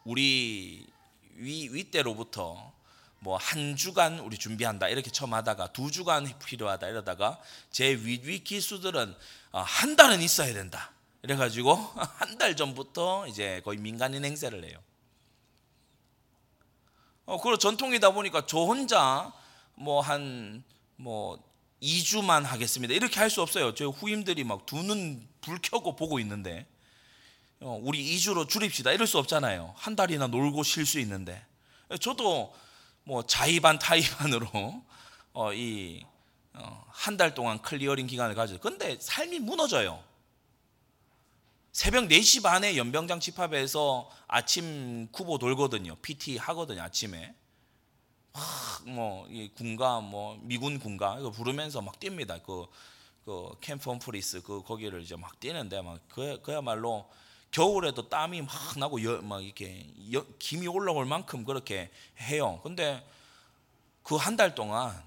[0.05, 0.87] 우리
[1.41, 2.73] 위 윗대로부터
[3.21, 7.39] 뭐 한 주간 우리 준비한다 이렇게 처음 하다가 두 주간 필요하다 이러다가
[7.71, 9.15] 제윗위 기수들은
[9.53, 10.93] 어, 한 달은 있어야 된다.
[11.23, 11.75] 이래가지고
[12.17, 14.79] 한 달 전부터 이제 거의 민간인 행세를 해요.
[17.27, 19.33] 어, 그리고 전통이다 보니까 저 혼자
[19.75, 21.39] 뭐 한뭐
[21.83, 22.93] 2주만 하겠습니다.
[22.95, 23.75] 이렇게 할 수 없어요.
[23.75, 26.80] 저 후임들이 막 두 눈 불 켜고 보고 있는데 어,
[27.61, 28.93] 우리 2주로 줄입시다.
[28.93, 29.75] 이럴 수 없잖아요.
[29.77, 31.45] 한 달이나 놀고 쉴 수 있는데
[32.01, 32.55] 저도
[33.05, 34.49] 뭐 자의반 타의반으로
[35.35, 36.05] 어, 이
[36.93, 38.59] 한 달 동안 clearing 기간을 가져.
[38.59, 40.03] 근데 삶이 무너져요.
[41.73, 45.97] 새벽 4시 반에 연병장 집합해서 아침 구보 돌거든요.
[46.03, 46.83] PT 하거든요.
[46.83, 47.35] 아침에.
[48.87, 52.43] 뭐 군가 뭐 미군 군가 이거 부르면서 막 뜁니다.
[52.43, 52.67] 그,
[53.25, 57.09] 그 캠프 홈프리스 그 거기를 이제 막 뛰는데 막 그, 그야말로
[57.51, 62.61] 겨울에도 땀이 막 나고 여, 막 이렇게 여, 김이 올라올 만큼 그렇게 해요.
[62.63, 63.07] 근데
[64.03, 65.03] 그 한 달 동안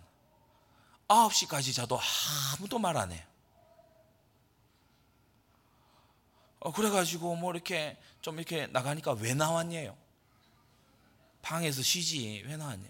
[1.08, 2.00] 9시까지 자도
[2.58, 3.24] 아무도 말 안 해요.
[6.60, 9.98] 어, 그래가지고 뭐 이렇게 좀 이렇게 나가니까 왜 나왔냐요?
[11.42, 12.90] 방에서 쉬지 왜 나왔냐?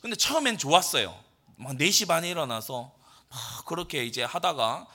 [0.00, 1.18] 근데 처음엔 좋았어요.
[1.56, 2.92] 막 4시 반에 일어나서
[3.30, 4.86] 막 그렇게 이제 하다가 어,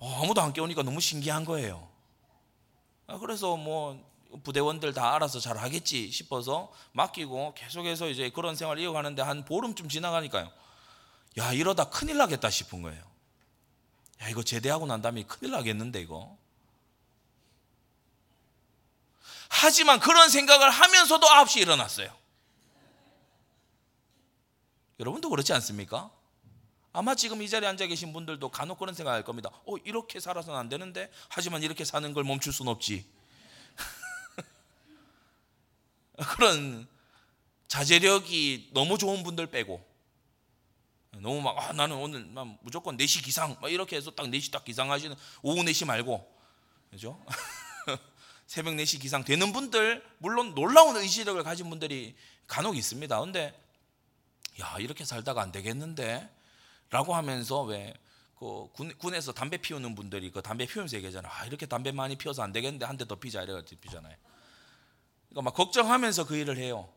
[0.00, 1.88] 아무도 안 깨우니까 너무 신기한 거예요.
[3.06, 4.08] 아, 그래서 뭐
[4.42, 10.50] 부대원들 다 알아서 잘 하겠지 싶어서 맡기고 계속해서 이제 그런 생활 이어가는데 한 보름쯤 지나가니까요.
[11.38, 13.10] 야 이러다 큰일 나겠다 싶은 거예요.
[14.22, 16.36] 야, 이거 제대하고 난 다음에 큰일 나겠는데, 이거.
[19.48, 22.14] 하지만 그런 생각을 하면서도 9시에 일어났어요.
[25.00, 26.10] 여러분도 그렇지 않습니까?
[26.92, 29.50] 아마 지금 이 자리에 앉아 계신 분들도 간혹 그런 생각할 겁니다.
[29.66, 33.06] 어, 이렇게 살아서는 안 되는데, 하지만 이렇게 사는 걸 멈출 수는 없지.
[36.36, 36.88] 그런
[37.68, 39.90] 자제력이 너무 좋은 분들 빼고,
[41.18, 44.64] 너무 막 아, 나는 오늘 난 무조건 4시 기상 막 이렇게 해서 딱 4시 딱
[44.64, 46.26] 기상하시는 오후 4시 말고
[46.90, 47.20] 그죠?
[48.46, 52.14] 새벽 4시 기상 되는 분들 물론 놀라운 의지력을 가진 분들이
[52.46, 53.20] 간혹 있습니다.
[53.20, 53.58] 근데
[54.60, 56.28] 야 이렇게 살다가 안 되겠는데
[56.90, 61.92] 라고 하면서 왜그 군, 군에서 담배 피우는 분들이 그 담배 피우면서 얘기하잖아 아 이렇게 담배
[61.92, 64.16] 많이 피워서 안 되겠는데 한 대 더 피자 이래가지고 피잖아요
[65.28, 66.88] 그러니까 막 걱정하면서 그 일을 해요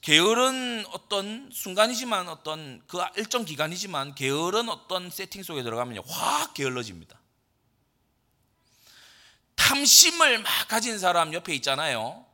[0.00, 7.20] 게으른 어떤 순간이지만 어떤 그 일정 기간이지만 게으른 어떤 세팅 속에 들어가면 확 게을러집니다.
[9.56, 12.24] 탐심을 막 가진 사람 옆에 있잖아요.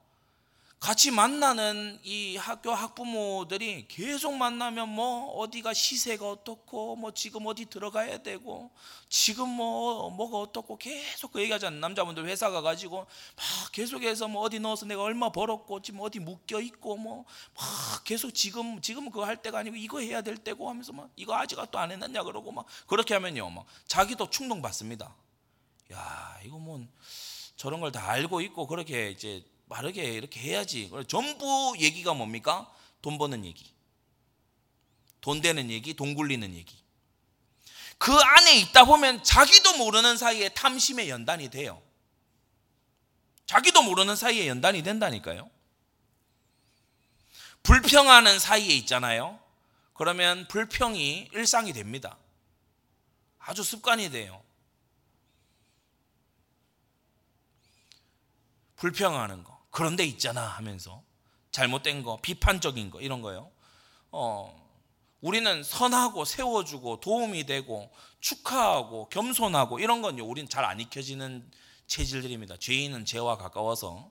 [0.79, 8.19] 같이 만나는 이 학교 학부모들이 계속 만나면 뭐 어디가 시세가 어떻고 뭐 지금 어디 들어가야
[8.19, 8.71] 되고
[9.09, 11.81] 지금 뭐 뭐가 어떻고 계속 그 얘기하잖아요.
[11.81, 13.07] 남자분들 회사 가가지고 막
[13.73, 18.81] 계속해서 뭐 어디 넣어서 내가 얼마 벌었고 지금 어디 묶여 있고 뭐 막 계속 지금
[18.81, 22.23] 지금 그거 할 때가 아니고 이거 해야 될 때고 하면서 막 이거 아직 또안 해놨냐
[22.23, 25.15] 그러고 막 그렇게 하면요 막 자기도 충동 받습니다.
[25.93, 26.87] 야 이거 뭐
[27.57, 30.91] 저런 걸 다 알고 있고 그렇게 이제 빠르게 이렇게 해야지.
[31.09, 32.73] 전부 얘기가 뭡니까?
[33.03, 33.75] 돈 버는 얘기.
[35.21, 36.77] 돈 되는 얘기, 돈 굴리는 얘기.
[37.99, 41.83] 그 안에 있다 보면 자기도 모르는 사이에 탐심의 연단이 돼요.
[43.47, 45.51] 자기도 모르는 사이에 연단이 된다니까요.
[47.63, 49.41] 불평하는 사이에 있잖아요.
[49.95, 52.19] 그러면 불평이 일상이 됩니다.
[53.39, 54.43] 아주 습관이 돼요.
[58.77, 59.56] 불평하는 거.
[59.77, 61.03] 그런데 있잖아 하면서
[61.51, 63.51] 잘못된 거, 비판적인 거 이런 거요.
[64.11, 64.59] 어,
[65.21, 70.25] 우리는 선하고 세워주고 도움이 되고 축하하고 겸손하고 이런 건요.
[70.25, 71.51] 우리는 잘 안 익혀지는
[71.89, 72.57] 체질들입니다.
[72.57, 74.11] 죄인은 죄와 가까워서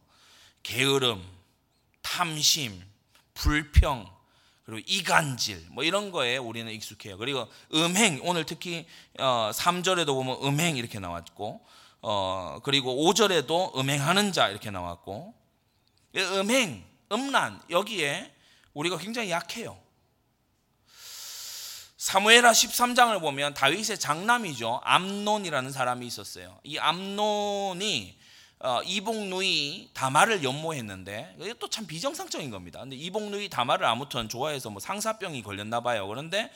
[0.61, 1.25] 게으름,
[2.03, 2.79] 탐심,
[3.33, 4.07] 불평,
[4.65, 7.17] 그리고 이간질 뭐 이런 거에 우리는 익숙해요.
[7.17, 8.85] 그리고 음행 오늘 특히
[9.17, 11.65] 3절에도 어, 보면 음행 이렇게 나왔고
[12.03, 15.44] 어 그리고 5절에도 음행하는 자 이렇게 나왔고
[16.21, 18.33] 음행, 음란 여기에
[18.73, 19.77] 우리가 굉장히 약해요.
[21.97, 24.81] 사무엘하 13장을 보면 다윗의 장남이죠.
[24.83, 26.59] 암논이라는 사람이 있었어요.
[26.63, 28.17] 이 암논이
[28.59, 32.79] 어, 이복누이 다말을 연모했는데 이게 참 비정상적인 겁니다.
[32.79, 36.07] 근데 이복누이 다말을 아무튼 좋아해서 뭐 상사병이 걸렸나 봐요.
[36.07, 36.51] 그런데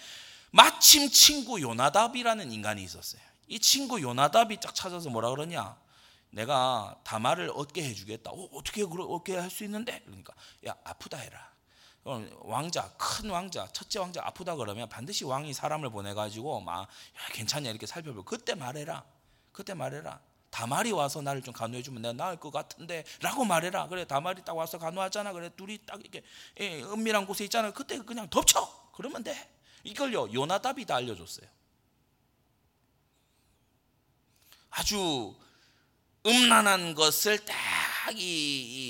[0.51, 3.21] 마침 친구 요나답이라는 인간이 있었어요.
[3.47, 5.75] 이 친구 요나답이 쫙 찾아서 뭐라 그러냐?
[6.31, 8.31] 내가 다말을 얻게 해주겠다.
[8.31, 10.01] 어, 어떻게 얻게 할 수 있는데?
[10.05, 10.33] 그러니까
[10.67, 11.49] 야 아프다 해라.
[12.41, 16.87] 왕자 큰 왕자 첫째 왕자 아프다 그러면 반드시 왕이 사람을 보내가지고 막 야,
[17.33, 19.03] 괜찮냐 이렇게 살펴보고 그때 말해라.
[19.51, 20.19] 그때 말해라.
[20.49, 23.87] 다말이 와서 나를 좀 간호해 주면 내가 나을 것 같은데라고 말해라.
[23.87, 25.33] 그래 다말이 딱 와서 간호하잖아.
[25.33, 26.23] 그래 둘이 딱 이렇게
[26.59, 27.71] 예, 은밀한 곳에 있잖아.
[27.71, 28.67] 그때 그냥 덮쳐.
[28.93, 29.35] 그러면 돼.
[29.83, 31.47] 이걸요 요나답이 다 알려줬어요.
[34.71, 35.35] 아주
[36.25, 37.55] 음란한 것을 딱
[38.13, 38.21] 이,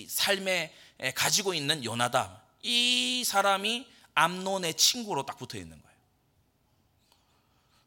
[0.03, 0.73] 이 삶에
[1.15, 5.97] 가지고 있는 요나답 이 사람이 암론의 친구로 딱 붙어 있는 거예요.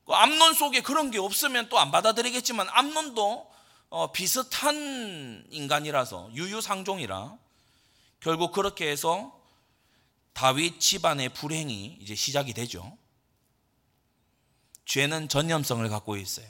[0.07, 3.53] 그 암론 속에 그런 게 없으면 또 안 받아들이겠지만 암론도
[3.91, 7.37] 어, 비슷한 인간이라서 유유상종이라
[8.21, 9.39] 결국 그렇게 해서
[10.33, 12.97] 다윗 집안의 불행이 이제 시작이 되죠.
[14.87, 16.47] 죄는 전염성을 갖고 있어요.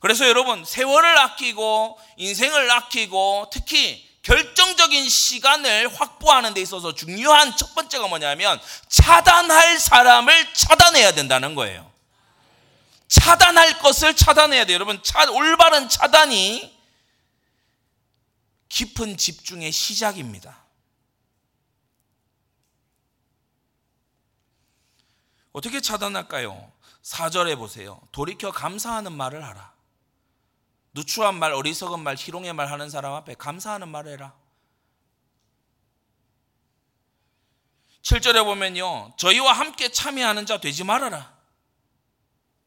[0.00, 8.08] 그래서 여러분 세월을 아끼고 인생을 아끼고 특히 결정적인 시간을 확보하는 데 있어서 중요한 첫 번째가
[8.08, 11.90] 뭐냐면 차단할 사람을 차단해야 된다는 거예요.
[13.08, 14.74] 차단할 것을 차단해야 돼요.
[14.74, 16.78] 여러분, 차, 올바른 차단이
[18.68, 20.64] 깊은 집중의 시작입니다.
[25.52, 26.70] 어떻게 차단할까요?
[27.02, 28.00] 4절에 보세요.
[28.12, 29.69] 돌이켜 감사하는 말을 하라.
[30.92, 34.34] 누추한 말, 어리석은 말, 희롱의 말 하는 사람 앞에 감사하는 말을 해라.
[38.02, 39.14] 7절에 보면요.
[39.16, 41.38] 저희와 함께 참여하는 자 되지 말아라.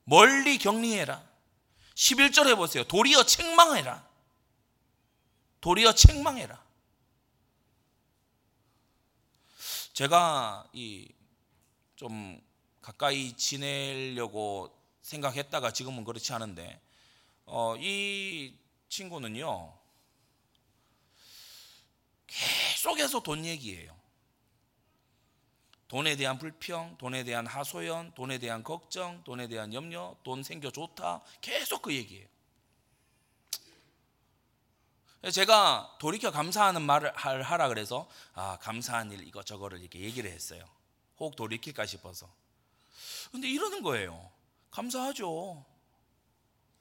[0.06, 1.24] 멀리 격리해라.
[1.96, 2.84] 11절에 보세요.
[2.84, 4.08] 도리어 책망해라.
[5.62, 6.62] 도리어 책망해라.
[9.94, 11.14] 제가 이
[12.04, 12.42] 좀
[12.82, 16.82] 가까이 지내려고 생각했다가 지금은 그렇지 않은데
[17.46, 18.56] 어, 이
[18.90, 19.78] 친구는요
[22.28, 23.96] 계속해서 돈 얘기예요.
[25.88, 31.22] 돈에 대한 불평, 돈에 대한 하소연, 돈에 대한 걱정, 돈에 대한 염려, 돈 생겨 좋다.
[31.40, 32.28] 계속 그 얘기예요.
[35.32, 40.66] 제가 돌이켜 감사하는 말을 하라 그래서 아 감사한 일 이거 저거를 이렇게 얘기를 했어요.
[41.20, 42.28] 혹 돌이킬까 싶어서.
[43.32, 44.32] 근데 이러는 거예요.
[44.72, 45.64] 감사하죠.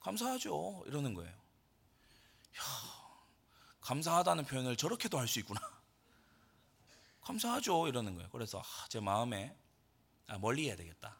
[0.03, 0.83] 감사하죠.
[0.85, 1.31] 이러는 거예요.
[1.31, 2.61] 야,
[3.81, 5.59] 감사하다는 표현을 저렇게도 할 수 있구나.
[7.21, 7.87] 감사하죠.
[7.87, 8.29] 이러는 거예요.
[8.31, 9.55] 그래서 아, 제 마음에
[10.27, 11.15] 아, 멀리 해야 되겠다.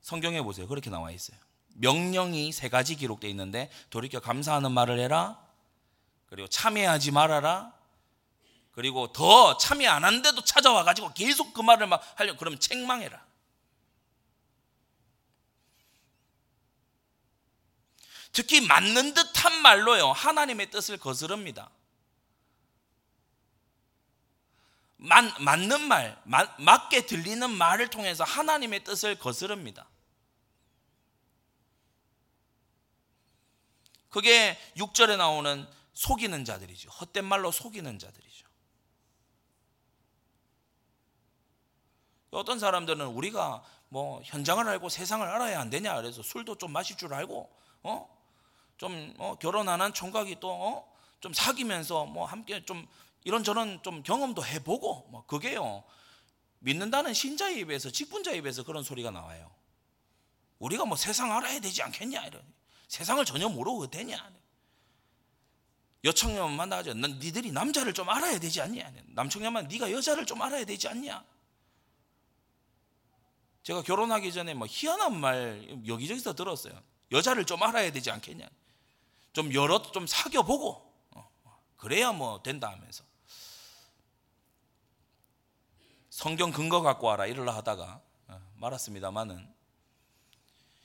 [0.00, 0.68] 성경에 보세요.
[0.68, 1.36] 그렇게 나와 있어요.
[1.76, 5.44] 명령이 세 가지 기록되어 있는데 돌이켜 감사하는 말을 해라.
[6.26, 7.72] 그리고 참여하지 말아라.
[8.72, 13.23] 그리고 더 참여 안 한데도 찾아와 가지고 계속 그 말을 막 하려 그러면 책망해라.
[18.34, 20.10] 특히 맞는 듯한 말로요.
[20.10, 21.70] 하나님의 뜻을 거스릅니다.
[24.96, 29.88] 맞, 맞는 말, 맞, 맞게 들리는 말을 통해서 하나님의 뜻을 거스릅니다.
[34.10, 36.90] 그게 6절에 나오는 속이는 자들이죠.
[36.90, 38.48] 헛된 말로 속이는 자들이죠.
[42.32, 47.14] 어떤 사람들은 우리가 뭐 현장을 알고 세상을 알아야 안 되냐 그래서 술도 좀 마실 줄
[47.14, 47.48] 알고
[47.84, 48.23] 어
[48.76, 51.32] 좀 어, 결혼 안한 총각이 또좀 어?
[51.32, 52.86] 사귀면서 뭐 함께 좀
[53.24, 55.84] 이런저런 좀 경험도 해보고 뭐 그게요
[56.58, 59.50] 믿는다는 신자의 입에서 직분자의 입에서 그런 소리가 나와요.
[60.58, 62.42] 우리가 뭐 세상 알아야 되지 않겠냐 이런
[62.88, 64.32] 세상을 전혀 모르고 되냐
[66.04, 66.94] 여청년 만나죠.
[66.94, 71.24] 난 니들이 남자를 좀 알아야 되지 않냐 남청년만 네가 여자를 좀 알아야 되지 않냐
[73.62, 76.78] 제가 결혼하기 전에 뭐 희한한 말 여기저기서 들었어요.
[77.12, 78.46] 여자를 좀 알아야 되지 않겠냐
[79.34, 81.30] 좀 여러 좀 사귀어 보고 어,
[81.76, 83.04] 그래야 뭐 된다 하면서
[86.08, 89.52] 성경 근거 갖고 와라 이러려 하다가 어, 말았습니다만은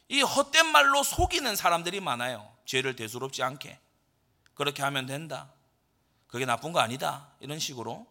[0.09, 2.51] 이 헛된 말로 속이는 사람들이 많아요.
[2.65, 3.79] 죄를 대수롭지 않게
[4.55, 5.53] 그렇게 하면 된다.
[6.27, 7.27] 그게 나쁜 거 아니다.
[7.39, 8.07] 이런 식으로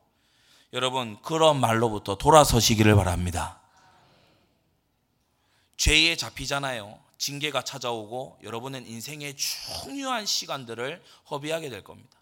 [0.73, 3.61] 여러분 그런 말로부터 돌아서시기를 바랍니다.
[5.77, 7.08] 죄에 잡히잖아요.
[7.19, 12.19] 징계가 찾아오고 여러분은 인생의 중요한 시간들을 허비하게 될 겁니다.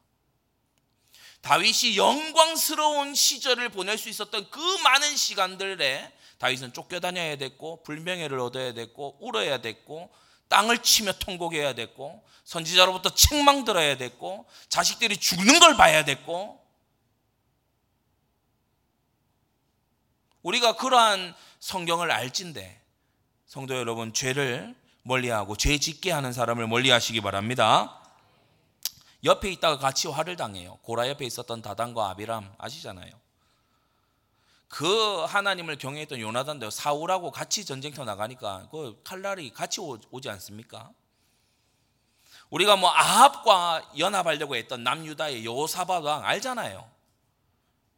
[1.42, 9.18] 다윗이 영광스러운 시절을 보낼 수 있었던 그 많은 시간들에 다윗은 쫓겨다녀야 됐고 불명예를 얻어야 됐고
[9.20, 10.10] 울어야 됐고
[10.48, 16.64] 땅을 치며 통곡해야 됐고 선지자로부터 책망 들어야 됐고 자식들이 죽는 걸 봐야 됐고
[20.42, 22.80] 우리가 그러한 성경을 알진데
[23.46, 24.74] 성도 여러분 죄를
[25.06, 28.02] 멀리하고 죄 짓게 하는 사람을 멀리하시기 바랍니다.
[29.24, 30.78] 옆에 있다가 같이 화를 당해요.
[30.82, 33.12] 고라 옆에 있었던 다단과 아비람 아시잖아요.
[34.68, 40.90] 그 하나님을 경외했던 요나단도 사울하고 같이 전쟁터 나가니까 그 칼날이 같이 오지 않습니까?
[42.50, 46.88] 우리가 뭐 아합과 연합하려고 했던 남유다의 여호사밧 왕 알잖아요.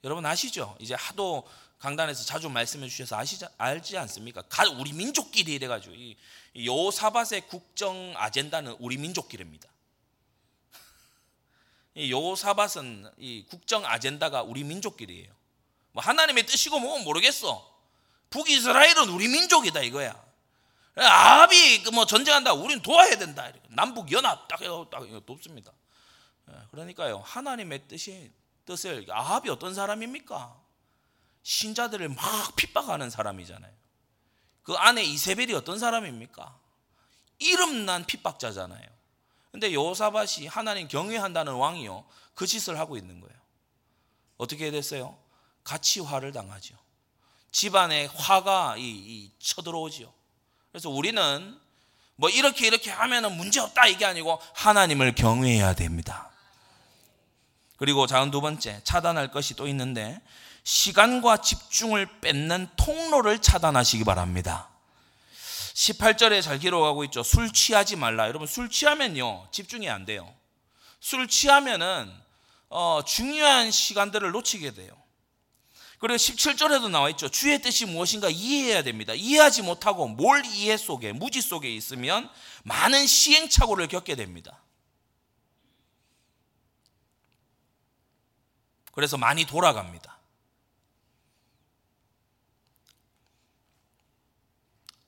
[0.04, 0.76] 여러분 아시죠?
[0.78, 1.46] 이제 하도
[1.78, 4.42] 강단에서 자주 말씀해 주셔서 아시지 알지 않습니까?
[4.78, 6.16] 우리 민족끼리 이래 가지고 이
[6.56, 9.68] 여호사밧의 국정 아젠다는 우리 민족끼리입니다.
[11.94, 15.32] 이 요사밭은 이 국정 아젠다가 우리 민족끼리예요.
[15.92, 17.78] 뭐 하나님의 뜻이고 뭐 모르겠어.
[18.30, 20.28] 북이스라엘은 우리 민족이다 이거야.
[20.96, 22.54] 아합이 그뭐 전쟁한다.
[22.54, 23.50] 우린 도와야 된다.
[23.68, 24.86] 남북 연합 딱 해요.
[24.90, 25.72] 딱 돕습니다.
[26.50, 27.18] 예, 그러니까요.
[27.18, 28.32] 하나님의 뜻이
[28.64, 30.67] 뜻을 아합이 어떤 사람입니까?
[31.48, 33.72] 신자들을 막 핍박하는 사람이잖아요.
[34.64, 36.54] 그 안에 이세벨이 어떤 사람입니까?
[37.38, 38.86] 이름난 핍박자잖아요.
[39.50, 42.04] 근데 요사밭이 하나님 경외한다는 왕이요.
[42.34, 43.34] 그 짓을 하고 있는 거예요.
[44.36, 45.16] 어떻게 됐어요?
[45.64, 46.74] 같이 화를 당하죠.
[47.50, 50.12] 집안에 화가 이, 이 쳐들어오지요.
[50.70, 51.58] 그래서 우리는
[52.16, 56.30] 뭐 이렇게 이렇게 하면은 문제 없다 이게 아니고 하나님을 경외해야 됩니다.
[57.78, 60.20] 그리고 작은 두 번째 차단할 것이 또 있는데
[60.64, 64.68] 시간과 집중을 뺏는 통로를 차단하시기 바랍니다.
[65.74, 67.22] 18절에 잘 기록하고 있죠.
[67.22, 68.26] 술 취하지 말라.
[68.26, 70.32] 여러분 술 취하면요 집중이 안 돼요.
[71.00, 72.12] 술 취하면은
[72.68, 74.92] 어, 중요한 시간들을 놓치게 돼요.
[75.98, 77.28] 그리고 17절에도 나와 있죠.
[77.28, 79.14] 주의 뜻이 무엇인가 이해해야 됩니다.
[79.14, 82.30] 이해하지 못하고 뭘 이해 속에, 무지 속에 있으면
[82.62, 84.62] 많은 시행착오를 겪게 됩니다.
[88.92, 90.17] 그래서 많이 돌아갑니다.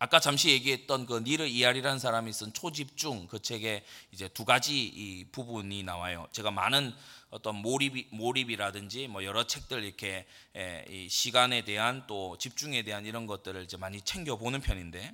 [0.02, 5.26] 아까 잠시 얘기했던 그 니르 이알이라는 사람이 쓴 초집중 그 책에 이제 두 가지 이
[5.30, 6.26] 부분이 나와요.
[6.32, 6.94] 제가 많은
[7.28, 10.24] 어떤 몰입 몰입이라든지 뭐 여러 책들 이렇게
[10.88, 15.12] 이 시간에 대한 또 집중에 대한 이런 것들을 이제 많이 챙겨 보는 편인데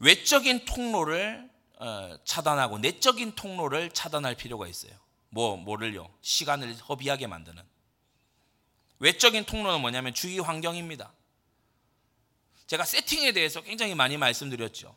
[0.00, 1.48] 외적인 통로를
[1.78, 4.92] 어, 차단하고 내적인 통로를 차단할 필요가 있어요.
[5.30, 6.12] 뭐 뭐를요?
[6.20, 7.62] 시간을 허비하게 만드는
[8.98, 11.10] 외적인 통로는 뭐냐면 주위 환경입니다.
[12.66, 14.96] 제가 세팅에 대해서 굉장히 많이 말씀드렸죠.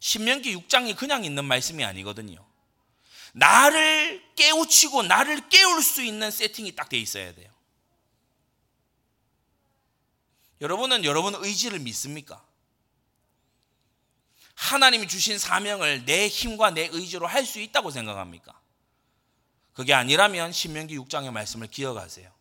[0.00, 2.44] 신명기 6장이 그냥 있는 말씀이 아니거든요.
[3.32, 7.50] 나를 깨우치고 나를 깨울 수 있는 세팅이 딱 돼 있어야 돼요.
[10.60, 12.42] 여러분은 여러분 의지를 믿습니까?
[14.54, 18.58] 하나님이 주신 사명을 내 힘과 내 의지로 할 수 있다고 생각합니까?
[19.74, 22.32] 그게 아니라면 신명기 6장의 말씀을 기억하세요.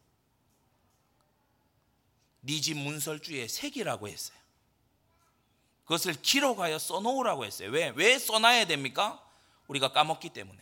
[2.45, 4.37] 니집 네 문설주에 새기라고 했어요.
[5.83, 7.69] 그것을 기록하여 써놓으라고 했어요.
[7.69, 7.91] 왜?
[7.95, 9.21] 왜 써놔야 됩니까?
[9.67, 10.59] 우리가 까먹기 때문에.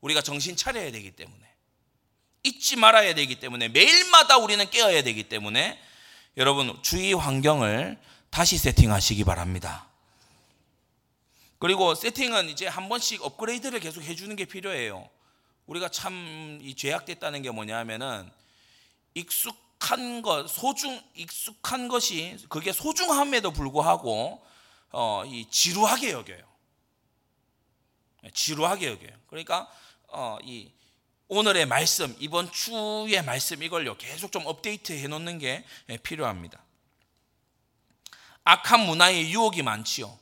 [0.00, 1.48] 우리가 정신 차려야 되기 때문에.
[2.42, 3.68] 잊지 말아야 되기 때문에.
[3.68, 5.80] 매일마다 우리는 깨어야 되기 때문에.
[6.36, 9.88] 여러분, 주위 환경을 다시 세팅하시기 바랍니다.
[11.58, 15.08] 그리고 세팅은 이제 한 번씩 업그레이드를 계속 해주는 게 필요해요.
[15.66, 18.30] 우리가 참 죄악됐다는 게 뭐냐면은
[19.14, 24.44] 익숙 익숙한 것, 소중 익숙한 것이 그게 소중함에도 불구하고
[24.90, 26.44] 어, 이 지루하게 여겨요.
[28.22, 29.16] 네, 지루하게 여겨요.
[29.26, 29.70] 그러니까
[30.08, 30.70] 어, 이
[31.28, 36.62] 오늘의 말씀, 이번 주의 말씀 이걸요 계속 좀 업데이트 해 놓는 게 예, 필요합니다.
[38.44, 40.18] 악한 문화의 유혹이 많지요.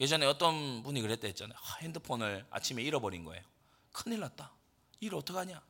[0.00, 1.56] 예전에 어떤 분이 그랬다 했잖아요.
[1.80, 3.42] 핸드폰을 아침에 잃어버린 거예요.
[3.92, 4.50] 큰일 났다.
[5.00, 5.62] 일 어떡하냐?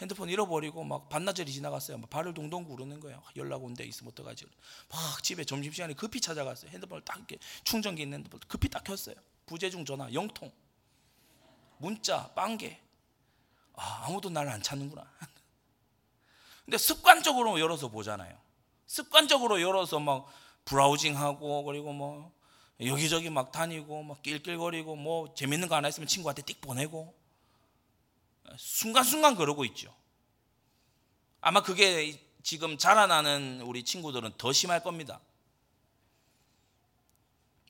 [0.00, 1.98] 핸드폰 잃어버리고 막 반나절이 지나갔어요.
[1.98, 3.22] 막 발을 동동 구르는 거예요.
[3.36, 4.44] 연락 온데 있으면 어떡하지?
[4.90, 6.70] 막 집에 점심시간에 급히 찾아갔어요.
[6.70, 9.14] 핸드폰을 딱 이렇게 충전기 있는 핸드폰 급히 딱 켰어요.
[9.46, 10.52] 부재중 전화 영통.
[11.78, 12.78] 문자 빵개.
[13.74, 15.10] 아, 아무도 나를 안 찾는구나.
[16.64, 18.36] 근데 습관적으로 열어서 보잖아요.
[18.86, 20.26] 습관적으로 열어서 막
[20.64, 22.32] 브라우징하고 그리고 뭐
[22.80, 27.14] 여기저기 막 다니고 막 낄낄거리고 뭐 재밌는 거 하나 있으면 친구한테 띡 보내고
[28.58, 29.94] 순간순간 그러고 있죠.
[31.40, 35.20] 아마 그게 지금 자라나는 우리 친구들은 더 심할 겁니다.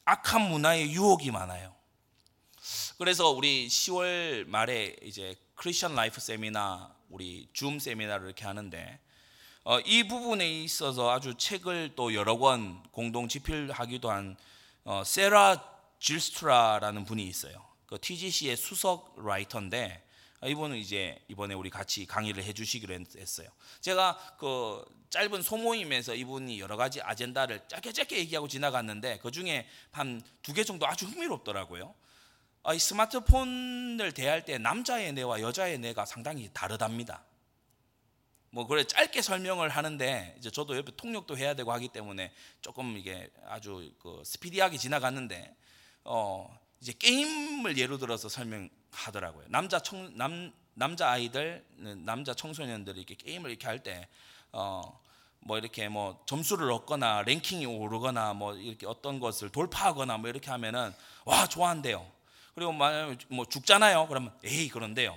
[0.05, 1.75] 악한 문화의 유혹이 많아요.
[2.99, 9.01] 그래서 우리 10월 말에 이제 크리스천 라이프 세미나 우리 줌 세미나를 이렇게 하는데
[9.65, 14.37] 어, 이 부분에 있어서 아주 책을 또 여러 권 공동 집필하기도 한
[14.85, 15.63] 어, 세라
[15.99, 17.67] 질스트라라는 분이 있어요.
[17.87, 20.06] 그 TGC의 수석 라이터인데 아,
[20.45, 23.49] 이분은 이제 이번에 우리 같이 강의를 해주시기로 했어요.
[23.81, 30.21] 제가 그 짧은 소모임에서 이분이 여러 가지 아젠다를 짧게 짧게 얘기하고 지나갔는데 그 중에 한
[30.43, 31.95] 두 개 정도 아주 흥미롭더라고요.
[32.63, 37.25] 아, 이 스마트폰을 대할 때 남자의 뇌와 여자의 뇌가 상당히 다르답니다.
[38.51, 43.31] 뭐 그래 짧게 설명을 하는데 이제 저도 옆에 통역도 해야 되고 하기 때문에 조금 이게
[43.47, 45.55] 아주 그 스피디하게 지나갔는데
[46.05, 49.45] 어 이제 게임을 예로 들어서 설명 하더라고요.
[49.49, 51.65] 남자 청 남 남자 아이들
[52.05, 54.09] 남자 청소년들이 이렇게 게임을 이렇게 할 때
[54.53, 54.99] 어
[55.41, 60.93] 뭐 이렇게 뭐 점수를 얻거나 랭킹이 오르거나 뭐 이렇게 어떤 것을 돌파하거나 뭐 이렇게 하면은
[61.25, 62.05] 와 좋아한대요.
[62.57, 64.09] 그리고 만약 뭐 죽잖아요.
[64.09, 65.17] 그러면 에이 그런데요.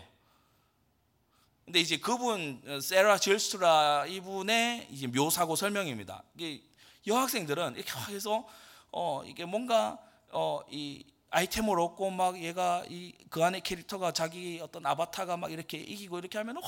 [1.66, 6.22] 근데 이제 그분 어, 세라 질스트라 이분의 이제 묘사고 설명입니다.
[6.36, 6.62] 이게
[7.08, 8.48] 여학생들은 이렇게 해서
[8.92, 9.98] 어 이게 뭔가
[10.32, 15.78] 어 이 아이템을 얻고 막 얘가 이 그 안에 캐릭터가 자기 어떤 아바타가 막 이렇게
[15.78, 16.62] 이기고 이렇게 하면 어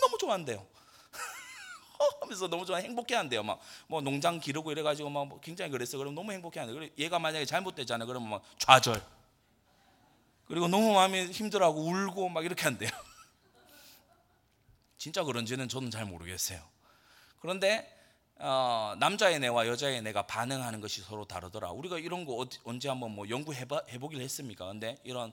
[0.00, 0.64] 너무 좋아한대요.
[2.20, 3.42] 하면서 너무 좋아 행복해 한대요.
[3.42, 5.98] 막 뭐 농장 기르고 이래 가지고 막 뭐 굉장히 그랬어.
[5.98, 6.72] 그럼 너무 행복해 한대.
[6.74, 8.04] 그래 얘가 만약에 잘못되잖아.
[8.06, 9.02] 그러면 막 좌절.
[10.46, 12.90] 그리고 너무 마음이 힘들어하고 울고 막 이렇게 한대요.
[14.98, 16.60] 진짜 그런지는 저는 잘 모르겠어요.
[17.40, 17.90] 그런데
[18.36, 21.70] 어, 남자의 뇌와 여자의 뇌가 반응하는 것이 서로 다르더라.
[21.70, 24.66] 우리가 이런 거 어디, 언제 한번 뭐 연구해 보길 했습니까?
[24.66, 25.32] 근데 이런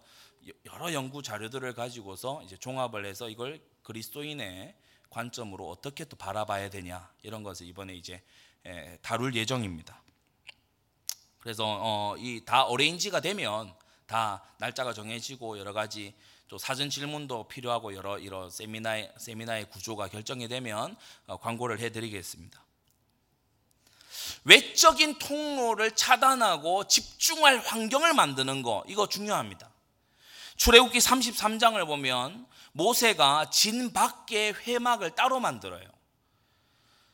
[0.66, 4.76] 여러 연구 자료들을 가지고서 이제 종합을 해서 이걸 그리스도인의
[5.10, 8.22] 관점으로 어떻게 또 바라봐야 되냐 이런 것을 이번에 이제
[8.66, 10.02] 에, 다룰 예정입니다.
[11.40, 13.74] 그래서 어, 이다 어레인지가 되면
[14.06, 16.14] 다 날짜가 정해지고 여러 가지
[16.48, 20.96] 또 사전 질문도 필요하고 여러 이런 세미나의 세미나의 구조가 결정이 되면
[21.26, 22.64] 어, 광고를 해드리겠습니다.
[24.44, 29.70] 외적인 통로를 차단하고 집중할 환경을 만드는 거 이거 중요합니다.
[30.56, 35.88] 출애굽기 33장을 보면 모세가 진 밖에 회막을 따로 만들어요.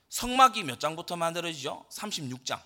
[0.10, 1.86] 성막이 몇 장부터 만들어지죠?
[1.92, 2.62] 36장.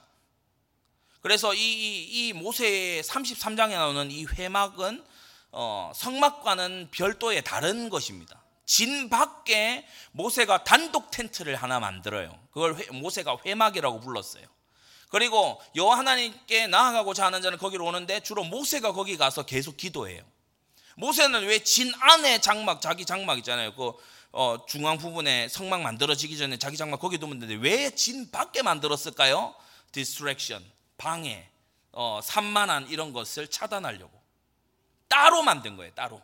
[1.21, 5.05] 그래서 이, 이 모세의 33장에 나오는 이 회막은
[5.51, 8.41] 어, 성막과는 별도의 다른 것입니다.
[8.65, 12.40] 진 밖에 모세가 단독 텐트를 하나 만들어요.
[12.51, 14.45] 그걸 회, 모세가 회막이라고 불렀어요.
[15.09, 20.23] 그리고 여호와 하나님께 나아가고자 하는 자는 거기로 오는데 주로 모세가 거기 가서 계속 기도해요.
[20.95, 23.73] 모세는 왜 진 안에 장막 자기 장막 있잖아요.
[23.75, 23.93] 그
[24.33, 29.53] 어, 중앙 부분에 성막 만들어지기 전에 자기 장막 거기 두면 되는데 왜 진 밖에 만들었을까요?
[29.91, 30.63] distraction
[30.97, 31.49] 방해,
[31.91, 34.11] 어, 산만한 이런 것을 차단하려고
[35.09, 35.91] 따로 만든 거예요.
[35.93, 36.21] 따로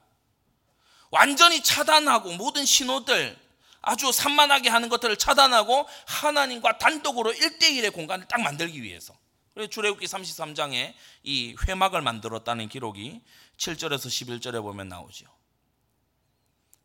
[1.12, 3.38] 완전히 차단하고 모든 신호들
[3.88, 9.18] 아주 산만하게 하는 것들을 차단하고 하나님과 단독으로 1대1의 공간을 딱 만들기 위해서.
[9.54, 13.22] 그래서 출애굽기 33장에 이 회막을 만들었다는 기록이
[13.58, 15.26] 7절에서 11절에 보면 나오죠.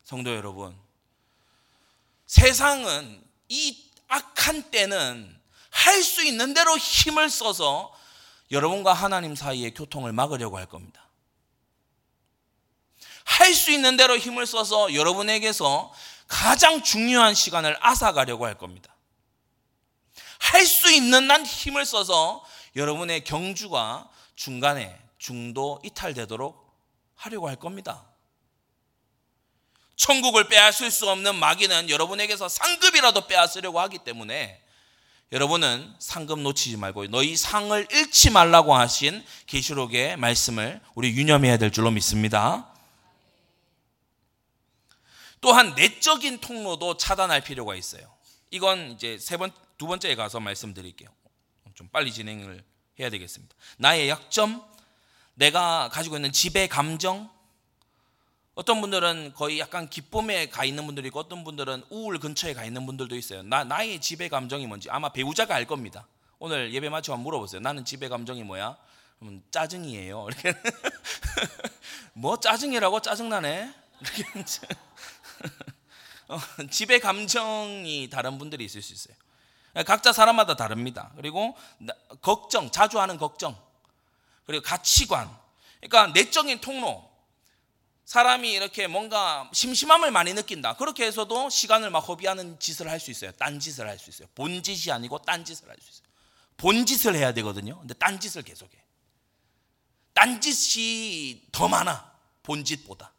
[0.03, 0.79] 성도 여러분,
[2.25, 5.41] 세상은 이 악한 때는
[5.71, 7.93] 할 수 있는 대로 힘을 써서
[8.51, 11.09] 여러분과 하나님 사이의 교통을 막으려고 할 겁니다.
[13.25, 15.91] 할 수 있는 대로 힘을 써서 여러분에게서
[16.27, 18.95] 가장 중요한 시간을 앗아가려고 할 겁니다.
[20.39, 22.43] 할 수 있는 난 힘을 써서
[22.75, 26.63] 여러분의 경주가 중간에 중도 이탈되도록
[27.15, 28.05] 하려고 할 겁니다.
[29.95, 34.61] 천국을 빼앗을 수 없는 마귀는 여러분에게서 상급이라도 빼앗으려고 하기 때문에
[35.31, 41.89] 여러분은 상급 놓치지 말고 너희 상을 잃지 말라고 하신 계시록의 말씀을 우리 유념해야 될 줄로
[41.91, 42.72] 믿습니다.
[45.43, 48.09] 또한 내적인 통로도 차단할 필요가 있어요.
[48.49, 51.09] 이건 이제 세 번, 두 번째에 가서 말씀드릴게요.
[51.75, 52.63] 좀 빨리 진행을
[52.97, 53.53] 해야 되겠습니다.
[53.77, 54.63] 나의 약점,
[55.33, 57.29] 내가 가지고 있는 지배 감정,
[58.55, 62.85] 어떤 분들은 거의 약간 기쁨에 가 있는 분들이 있고 어떤 분들은 우울 근처에 가 있는
[62.85, 63.43] 분들도 있어요.
[63.43, 66.07] 나, 나의 지배 감정이 뭔지 아마 배우자가 알 겁니다.
[66.39, 67.59] 오늘 예배 마치고 물어보세요.
[67.59, 68.77] 나는 지배 감정이 뭐야?
[69.19, 70.25] 그러면 짜증이에요.
[70.31, 70.53] 이렇게
[72.13, 73.73] 뭐 짜증이라고 짜증나네.
[73.99, 74.23] 이렇게
[76.29, 76.39] 어,
[76.71, 79.15] 지배 감정이 다른 분들이 있을 수 있어요.
[79.85, 81.11] 각자 사람마다 다릅니다.
[81.15, 81.57] 그리고
[82.21, 83.59] 걱정, 자주 하는 걱정,
[84.45, 85.35] 그리고 가치관.
[85.81, 87.11] 그러니까 내적인 통로.
[88.05, 90.75] 사람이 이렇게 뭔가 심심함을 많이 느낀다.
[90.75, 93.31] 그렇게 해서도 시간을 막 허비하는 짓을 할 수 있어요.
[93.33, 94.27] 딴 짓을 할 수 있어요.
[94.35, 96.03] 본 짓이 아니고 딴 짓을 할 수 있어요.
[96.57, 97.79] 본 짓을 해야 되거든요.
[97.79, 98.77] 근데 딴 짓을 계속해.
[100.13, 102.13] 딴 짓이 더 많아.
[102.43, 103.12] 본 짓보다.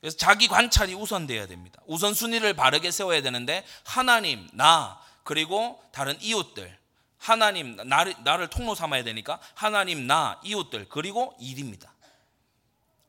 [0.00, 1.80] 그래서 자기 관찰이 우선돼야 됩니다.
[1.86, 6.78] 우선순위를 바르게 세워야 되는데 하나님, 나, 그리고 다른 이웃들,
[7.18, 11.92] 하나님, 나를, 나를 통로 삼아야 되니까 하나님, 나, 이웃들, 그리고 일입니다.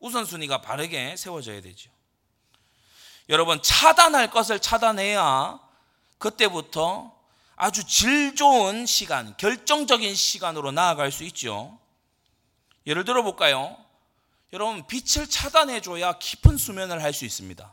[0.00, 1.90] 우선순위가 바르게 세워져야 되죠.
[3.28, 5.60] 여러분, 차단할 것을 차단해야
[6.18, 7.16] 그때부터
[7.54, 11.78] 아주 질 좋은 시간, 결정적인 시간으로 나아갈 수 있죠.
[12.86, 13.76] 예를 들어 볼까요?
[14.52, 17.72] 여러분 빛을 차단해 줘야 깊은 수면을 할 수 있습니다.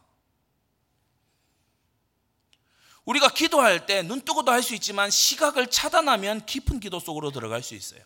[3.05, 7.73] 우리가 기도할 때 눈 뜨고도 할 수 있지만 시각을 차단하면 깊은 기도 속으로 들어갈 수
[7.73, 8.01] 있어요.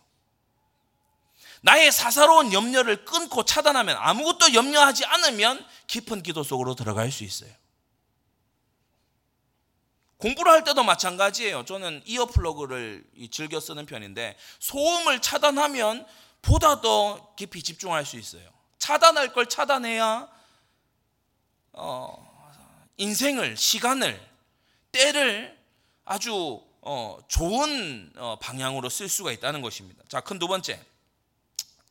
[1.64, 7.52] 나의 사사로운 염려를 끊고 차단하면 아무것도 염려하지 않으면 깊은 기도 속으로 들어갈 수 있어요.
[10.18, 11.66] 공부를 할 때도 마찬가지예요.
[11.66, 16.06] 저는 이어플러그를 즐겨 쓰는 편인데 소음을 차단하면
[16.44, 18.48] 보다 더 깊이 집중할 수 있어요.
[18.82, 20.28] 차단할 걸 차단해야
[21.74, 22.58] 어,
[22.98, 24.20] 인생을 시간을
[24.92, 25.58] 때를
[26.04, 30.04] 아주 어, 좋은 어, 방향으로 쓸 수가 있다는 것입니다.
[30.10, 30.84] 자, 큰 두 번째.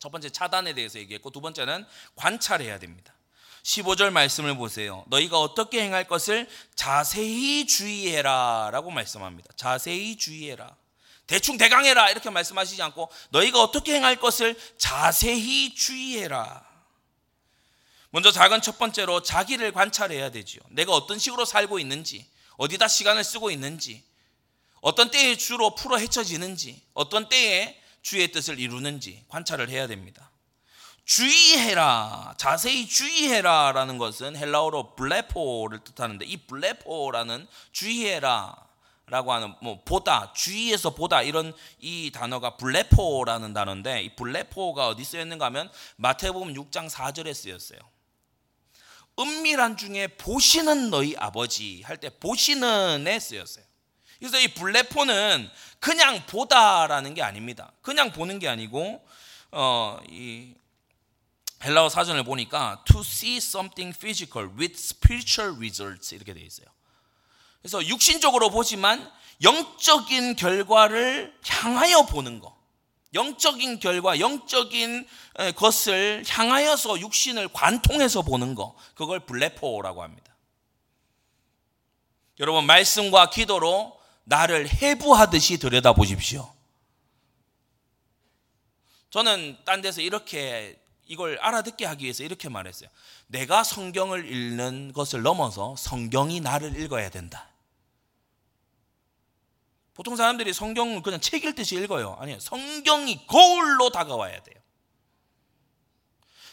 [0.01, 1.87] 첫 번째 차단에 대해서 얘기했고 두 번째는
[2.17, 3.15] 관찰해야 됩니다.
[3.63, 5.05] 15절 말씀을 보세요.
[5.07, 9.53] 너희가 어떻게 행할 것을 자세히 주의해라 라고 말씀합니다.
[9.55, 10.75] 자세히 주의해라.
[11.29, 16.70] 대충 대강해라 이렇게 말씀하시지 않고 너희가 어떻게 행할 것을 자세히 주의해라.
[18.11, 20.61] 먼저 작은 첫 번째로 자기를 관찰해야 되지요.
[20.71, 24.03] 내가 어떤 식으로 살고 있는지, 어디다 시간을 쓰고 있는지,
[24.81, 30.31] 어떤 때에 주로 풀어 헤쳐지는지, 어떤 때에 주의 뜻을 이루는지 관찰을 해야 됩니다.
[31.05, 38.55] 주의해라, 자세히 주의해라 라는 것은 헬라어로 블레포를 뜻하는데 이 블레포라는 주의해라
[39.07, 45.47] 라고 하는 뭐 보다 주의해서 보다 이런 이 단어가 블레포라는 단어인데 이 블레포가 어디 쓰였는가
[45.47, 47.81] 하면 마태복음 6장 4절에 쓰였어요.
[49.21, 53.65] 은밀한 중에 보시는 너희 아버지 할 때 보시는에 쓰였어요.
[54.19, 57.73] 그래서 이 블레포는 그냥 보다라는 게 아닙니다.
[57.83, 59.07] 그냥 보는 게 아니고
[59.53, 60.55] 어 이
[61.63, 66.67] 헬라어 사전을 보니까 to see something physical with spiritual results 이렇게 되어 있어요.
[67.61, 69.11] 그래서 육신적으로 보지만
[69.43, 72.59] 영적인 결과를 향하여 보는 거.
[73.13, 75.07] 영적인 결과, 영적인
[75.57, 78.77] 것을 향하여서 육신을 관통해서 보는 거.
[78.95, 80.37] 그걸 블레포라고 합니다.
[82.39, 86.55] 여러분, 말씀과 기도로 나를 해부하듯이 들여다보십시오.
[89.11, 92.89] 저는 딴 데서 이렇게 이걸 알아듣게 하기 위해서 이렇게 말했어요.
[93.27, 97.50] 내가 성경을 읽는 것을 넘어서 성경이 나를 읽어야 된다.
[100.01, 102.17] 보통 사람들이 성경을 그냥 책 읽듯이 읽어요.
[102.19, 102.41] 아니요.
[102.41, 104.57] 성경이 거울로 다가와야 돼요.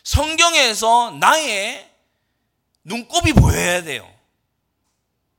[0.04, 1.90] 성경에서 나의
[2.84, 4.14] 눈곱이 보여야 돼요.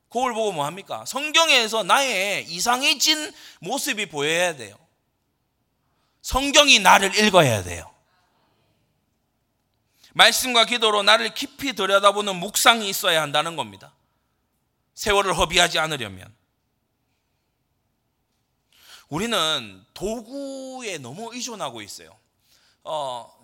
[0.08, 1.04] 거울 보고 뭐 합니까?
[1.04, 3.30] 성경에서 나의 이상해진
[3.60, 4.74] 모습이 보여야 돼요.
[6.22, 7.94] 성경이 나를 읽어야 돼요.
[10.14, 13.94] 말씀과 기도로 나를 깊이 들여다보는 묵상이 있어야 한다는 겁니다.
[14.94, 16.37] 세월을 허비하지 않으려면.
[19.08, 22.16] 우리는 도구에 너무 의존하고 있어요.
[22.84, 23.34] 어,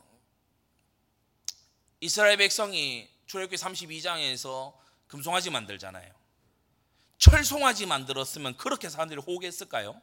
[2.00, 4.74] 이스라엘 백성이 출애굽기 32장에서
[5.06, 6.12] 금송아지 만들잖아요.
[7.18, 10.00] 철송아지 만들었으면 그렇게 사람들이 호겠을까요?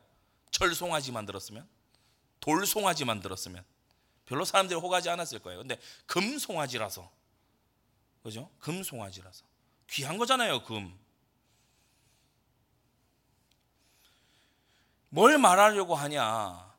[0.49, 1.67] 철송아지 만들었으면?
[2.39, 3.63] 돌송아지 만들었으면?
[4.25, 5.59] 별로 사람들이 호가지 않았을 거예요.
[5.59, 7.11] 근데 금송아지라서.
[8.23, 8.49] 그죠?
[8.59, 9.43] 금송아지라서.
[9.89, 10.97] 귀한 거잖아요, 금.
[15.13, 16.71] 뭘 말하려고 하냐?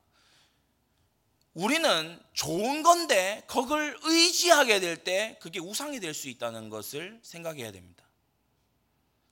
[1.52, 8.06] 우리는 좋은 건데 그걸 의지하게 될 때 그게 우상이 될 수 있다는 것을 생각해야 됩니다.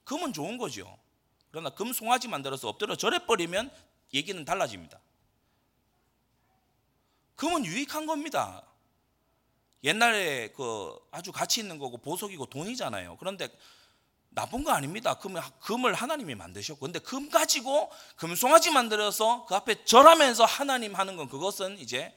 [0.05, 0.99] 금은 좋은 거죠.
[1.51, 3.71] 그러나 금 송아지 만들어서 엎드려 절해 버리면
[4.13, 5.01] 얘기는 달라집니다.
[7.37, 8.67] 금은 유익한 겁니다.
[9.83, 13.17] 옛날에 그 아주 가치 있는 거고 보석이고 돈이잖아요.
[13.17, 13.49] 그런데
[14.31, 15.15] 나쁜 거 아닙니다.
[15.15, 16.81] 금, 금을 하나님이 만드셨고.
[16.81, 22.17] 근데 금 가지고 금송아지 만들어서 그 앞에 절하면서 하나님 하는 건 그것은 이제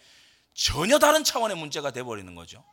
[0.54, 2.64] 전혀 다른 차원의 문제가 돼버리는 거죠.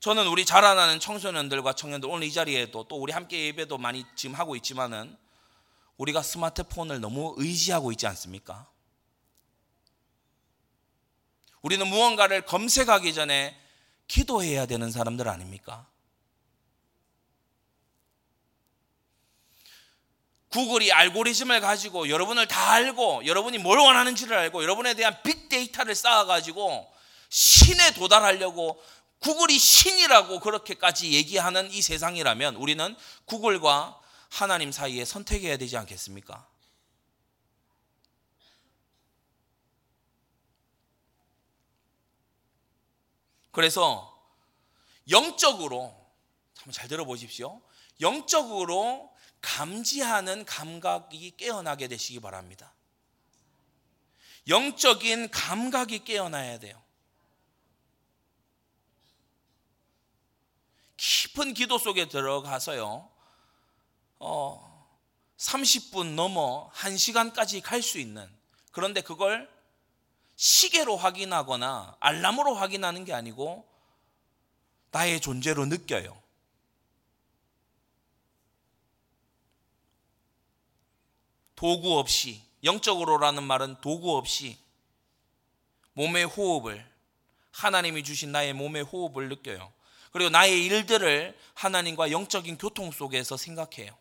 [0.00, 4.54] 저는 우리 자라나는 청소년들과 청년들 오늘 이 자리에도 또 우리 함께 예배도 많이 지금 하고
[4.54, 5.16] 있지만은
[5.96, 8.70] 우리가 스마트폰을 너무 의지하고 있지 않습니까?
[11.62, 13.60] 우리는 무언가를 검색하기 전에
[14.08, 15.86] 기도해야 되는 사람들 아닙니까?
[20.48, 26.90] 구글이 알고리즘을 가지고 여러분을 다 알고 여러분이 뭘 원하는지를 알고 여러분에 대한 빅데이터를 쌓아가지고
[27.28, 28.82] 신에 도달하려고
[29.20, 32.96] 구글이 신이라고 그렇게까지 얘기하는 이 세상이라면 우리는
[33.26, 34.00] 구글과
[34.30, 36.46] 하나님 사이에 선택해야 되지 않겠습니까?
[43.58, 44.16] 그래서
[45.10, 45.92] 영적으로
[46.58, 47.60] 한번 잘 들어보십시오.
[48.00, 52.72] 영적으로 감지하는 감각이 깨어나게 되시기 바랍니다.
[54.46, 56.80] 영적인 감각이 깨어나야 돼요.
[60.96, 63.10] 깊은 기도 속에 들어가서요,
[64.20, 64.88] 어,
[65.36, 68.32] 30분 넘어 1시간까지 갈 수 있는,
[68.70, 69.50] 그런데 그걸
[70.38, 73.68] 시계로 확인하거나 알람으로 확인하는 게 아니고
[74.92, 76.16] 나의 존재로 느껴요.
[81.56, 84.56] 도구 없이 영적으로라는 말은 도구 없이
[85.94, 86.88] 몸의 호흡을
[87.50, 89.72] 하나님이 주신 나의 몸의 호흡을 느껴요.
[90.12, 93.98] 그리고 나의 일들을 하나님과 영적인 교통 속에서 생각해요.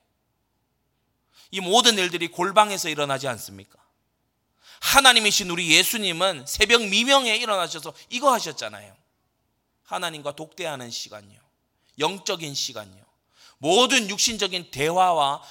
[1.50, 3.87] 이 모든 일들이 골방에서 일어나지 않습니까?
[4.82, 8.96] 하나님이신 우리 예수님은 새벽 미명에 일어나셔서 이거 하셨잖아요.
[9.84, 11.40] 하나님과 독대하는 시간요.
[12.00, 13.04] 영적인 시간요.
[13.58, 15.42] 모든 육신적인 대화와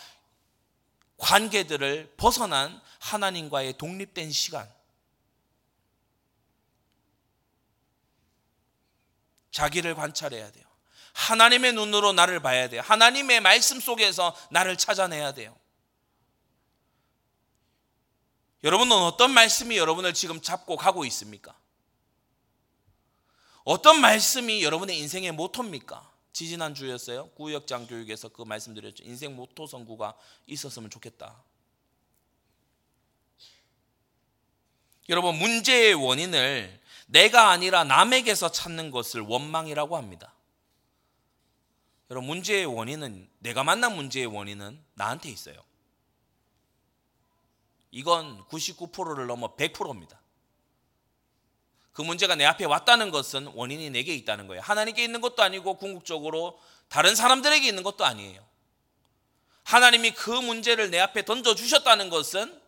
[1.17, 4.71] 관계들을 벗어난 하나님과의 독립된 시간.
[9.51, 10.65] 자기를 관찰해야 돼요.
[11.15, 12.83] 하나님의 눈으로 나를 봐야 돼요.
[12.85, 15.57] 하나님의 말씀 속에서 나를 찾아내야 돼요.
[18.65, 21.57] 여러분은 어떤 말씀이 여러분을 지금 잡고 가고 있습니까?
[23.65, 26.17] 어떤 말씀이 여러분의 인생의 모토입니까?
[26.33, 27.31] 지지난 주였어요.
[27.31, 29.03] 구역장 교육에서 그 말씀드렸죠.
[29.05, 30.15] 인생 모토 선구가
[30.47, 31.43] 있었으면 좋겠다.
[35.09, 40.35] 여러분 문제의 원인을 내가 아니라 남에게서 찾는 것을 원망이라고 합니다.
[42.11, 45.66] 여러분 문제의 원인은 내가 만난 문제의 원인은 나한테 있어요.
[47.97, 50.21] 이건 99%를 넘어 100%입니다.
[51.93, 54.61] 그 문제가 내 앞에 왔다는 것은 원인이 내게 있다는 거예요.
[54.61, 58.47] 하나님께 있는 것도 아니고 궁극적으로 다른 사람들에게 있는 것도 아니에요.
[59.63, 62.61] 하나님이 그 문제를 내 앞에 던져 주셨다는 것은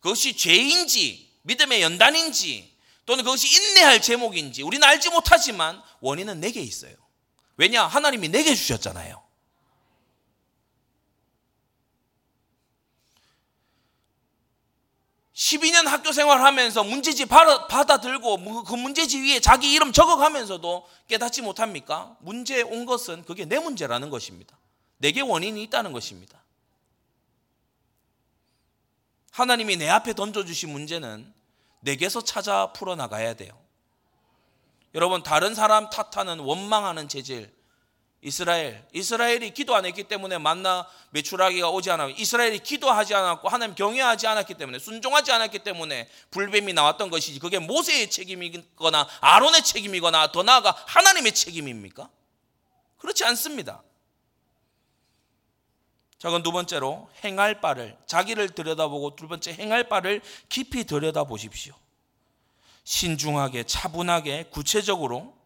[0.00, 6.94] 그것이 죄인지 믿음의 연단인지 또는 그것이 인내할 제목인지 우리는 알지 못하지만 원인은 내게 있어요.
[7.56, 7.86] 왜냐?
[7.86, 9.22] 하나님이 내게 주셨잖아요.
[15.40, 22.14] 12년 학교 생활하면서 문제지 받아들고 그 문제지 위에 자기 이름 적어가면서도 깨닫지 못합니까?
[22.20, 24.58] 문제에 온 것은 그게 내 문제라는 것입니다.
[24.98, 26.42] 내게 원인이 있다는 것입니다.
[29.30, 31.32] 하나님이 내 앞에 던져주신 문제는
[31.80, 33.58] 내게서 찾아 풀어나가야 돼요.
[34.94, 37.50] 여러분, 다른 사람 탓하는 원망하는 재질,
[38.22, 44.26] 이스라엘, 이스라엘이 기도 안 했기 때문에 만나 매출하기가 오지 않았고 이스라엘이 기도하지 않았고 하나님 경외하지
[44.26, 50.76] 않았기 때문에 순종하지 않았기 때문에 불뱀이 나왔던 것이지 그게 모세의 책임이거나 아론의 책임이거나 더 나아가
[50.86, 52.10] 하나님의 책임입니까?
[52.98, 53.82] 그렇지 않습니다.
[56.18, 61.74] 자, 그럼 두 번째로 행할 바를 자기를 들여다보고 두 번째 행할 바를 깊이 들여다보십시오.
[62.84, 65.39] 신중하게 차분하게 구체적으로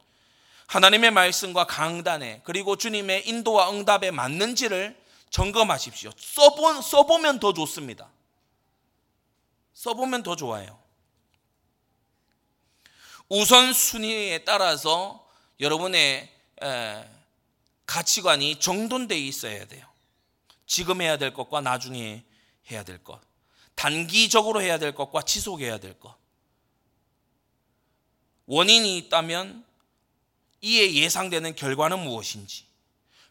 [0.66, 4.98] 하나님의 말씀과 강단에 그리고 주님의 인도와 응답에 맞는지를
[5.30, 6.10] 점검하십시오.
[6.16, 8.08] 써보, 써보면 더 좋습니다.
[9.74, 10.78] 써보면 더 좋아요.
[13.28, 15.28] 우선순위에 따라서
[15.60, 16.30] 여러분의
[17.86, 19.86] 가치관이 정돈되어 있어야 돼요.
[20.66, 22.24] 지금 해야 될 것과 나중에
[22.70, 23.20] 해야 될 것.
[23.74, 26.16] 단기적으로 해야 될 것과 지속해야 될 것.
[28.46, 29.63] 원인이 있다면
[30.64, 32.64] 이에 예상되는 결과는 무엇인지,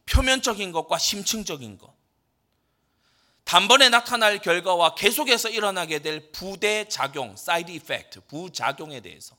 [0.06, 1.92] 표면적인 것과 심층적인 것,
[3.44, 9.36] 단번에 나타날 결과와 계속해서 일어나게 될 부대작용, side effect, 부작용에 대해서.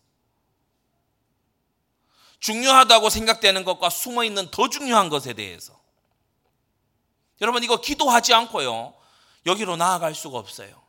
[2.41, 5.81] 중요하다고 생각되는 것과 숨어 있는 더 중요한 것에 대해서.
[7.41, 8.93] 여러분 이거 기도하지 않고요.
[9.47, 10.83] 여기로 나아갈 수가 없어요.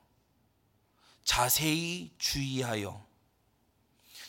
[1.24, 3.06] 자세히 주의하여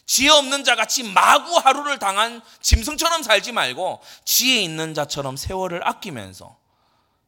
[0.07, 6.59] 지혜 없는 자 같이 마구 하루를 당한 짐승처럼 살지 말고 지혜 있는 자처럼 세월을 아끼면서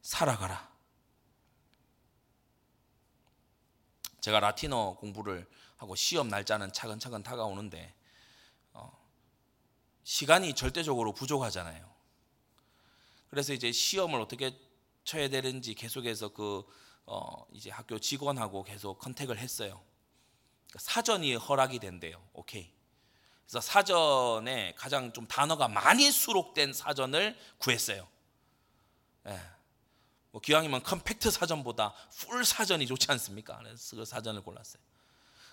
[0.01, 0.69] 살아가라.
[4.21, 7.93] 제가 라틴어 공부를 하고 시험 날짜는 차근차근 다가오는데
[8.73, 8.91] 어,
[10.03, 11.89] 시간이 절대적으로 부족하잖아요.
[13.29, 14.57] 그래서 이제 시험을 어떻게
[15.03, 16.65] 쳐야 되는지 계속해서 그
[17.05, 19.81] 어, 이제 학교 직원하고 계속 컨택을 했어요.
[20.69, 22.21] 그러니까 사전이 허락이 된대요.
[22.33, 22.71] 오케이.
[23.45, 28.07] 그래서 사전에 가장 좀 단어가 많이 수록된 사전을 구했어요.
[29.27, 29.39] 예.
[30.31, 33.57] 뭐 기왕이면 컴팩트 사전보다 풀 사전이 좋지 않습니까?
[33.57, 34.81] 그래서 그 사전을 골랐어요.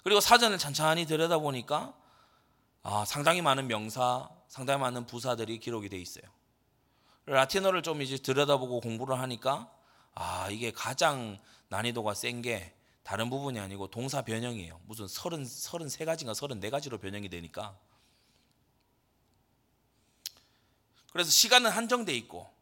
[0.05, 1.95] 그리고 사전을 천천히 들여다 보니까
[2.83, 6.25] 아, 상당히 많은 명사, 상당히 많은 부사들이 기록이 돼 있어요.
[7.25, 9.73] 라틴어를 좀 이제 들여다보고 공부를 하니까
[10.15, 11.39] 아, 이게 가장
[11.71, 12.75] 난이도가 센 게
[13.07, 14.81] 다른 부분이 아니고 동사 변형이에요.
[14.85, 17.79] 무슨 서른 서른 세 가지인가 서른 네 가지로 변형이 되니까.
[21.13, 22.53] 그래서 시간은 한정돼 있고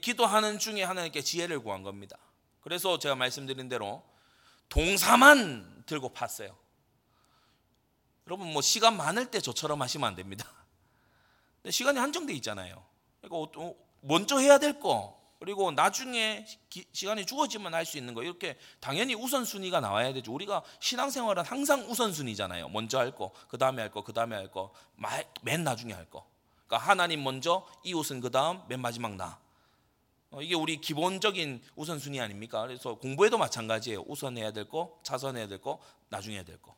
[0.00, 2.16] 기도하는 중에 하나님께 지혜를 구한 겁니다.
[2.62, 4.02] 그래서 제가 말씀드린 대로
[4.70, 6.56] 동사만 들고 팠어요.
[8.26, 10.50] 여러분 뭐 시간 많을 때 저처럼 하시면 안 됩니다.
[11.68, 12.82] 시간이 한정돼 있잖아요.
[13.20, 18.14] 그러니까 어, 어, 먼저 해야 될 거 그리고 나중에 기, 시간이 주어지면 할 수 있는
[18.14, 20.32] 거 이렇게 당연히 우선순위가 나와야 되죠.
[20.32, 22.68] 우리가 신앙생활은 항상 우선순위잖아요.
[22.70, 24.72] 먼저 할 거, 그 다음에 할 거, 그 다음에 할 거,
[25.42, 26.26] 맨 나중에 할 거.
[26.66, 29.38] 그러니까 하나님 먼저, 이웃은 그 다음, 맨 마지막 나.
[30.30, 32.62] 어, 이게 우리 기본적인 우선순위 아닙니까?
[32.62, 34.04] 그래서 공부에도 마찬가지예요.
[34.08, 35.78] 우선해야 될 거, 차선해야 될 거,
[36.08, 36.74] 나중에 해야 될 거.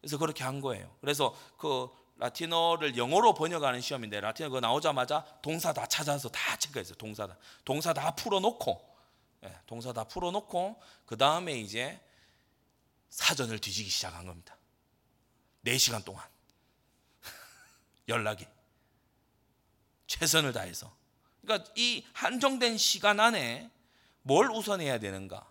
[0.00, 0.94] 그래서 그렇게 한 거예요.
[1.00, 1.88] 그래서 그
[2.18, 6.96] 라틴어를 영어로 번역하는 시험인데 라틴어 그 나오자마자 동사 다 찾아서 다 체크했어요.
[6.96, 8.96] 동사 다 동사 다 풀어놓고
[9.44, 12.00] 예, 동사 다 풀어놓고 그 다음에 이제
[13.10, 14.56] 사전을 뒤지기 시작한 겁니다.
[15.64, 16.26] 4시간 동안
[18.08, 18.46] 연락이
[20.08, 20.92] 최선을 다해서
[21.40, 23.70] 그러니까 이 한정된 시간 안에
[24.22, 25.46] 뭘 우선해야 되는가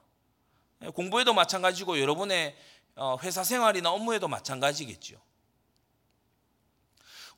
[0.84, 2.58] 예, 공부에도 마찬가지고 여러분의
[2.96, 5.27] 어, 회사 생활이나 업무에도 마찬가지겠죠.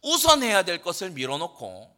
[0.02, 1.96] 우선해야 될 것을 밀어놓고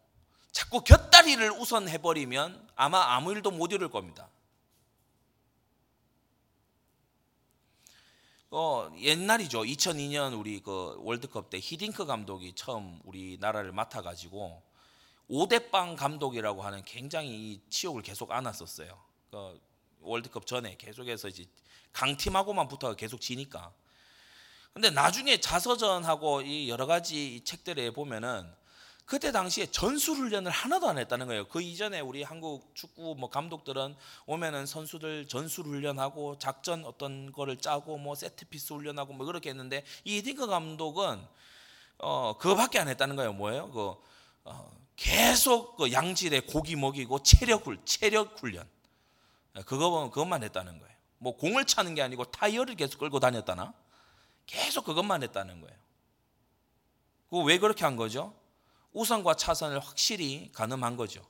[0.52, 4.30] 자꾸 곁다리를 우선해버리면 아마 아무 일도 못 이룰 겁니다.
[8.54, 9.62] 어, 옛날이죠.
[9.62, 14.62] 2002년 우리 그 월드컵 때 히딩크 감독이 처음 우리나라를 맡아가지고
[15.30, 19.02] 오대빵 감독이라고 하는 굉장히 치욕을 계속 안았었어요.
[19.30, 19.62] 그
[20.02, 21.46] 월드컵 전에 계속해서 이제
[21.94, 23.72] 강팀하고만 붙어 계속 지니까
[24.74, 28.50] 근데 나중에 자서전하고 이 여러 가지 책들에 보면은
[29.06, 31.46] 그때 당시에 전술 훈련을 하나도 안 했다는 거예요.
[31.50, 33.96] 그 이전에 우리 한국 축구 뭐 감독들은
[34.26, 39.84] 오면은 선수들 전술 훈련하고 작전 어떤 거를 짜고 뭐 set piece 훈련하고 뭐 그렇게 했는데
[40.06, 41.22] 히딩크 감독은
[41.98, 43.34] 어 그거밖에 안 했다는 거예요.
[43.34, 43.70] 뭐예요?
[43.72, 43.96] 그
[44.46, 48.66] 어, 계속 그 양질의 고기 먹이고 체력 훈 체력 훈련
[49.66, 50.96] 그거 그것만 했다는 거예요.
[51.18, 53.74] 뭐 공을 차는 게 아니고 타이어를 계속 끌고 다녔다나?
[54.46, 55.78] 계속 그것만 했다는 거예요.
[57.46, 58.36] 왜 그렇게 한 거죠?
[58.94, 61.26] 우선과 차선을 확실히 가늠한 거죠.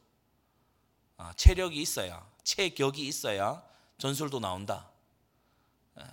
[1.17, 3.63] 아, 체력이 있어야, 체격이 있어야
[3.99, 4.89] 전술도 나온다.
[5.99, 6.03] 예.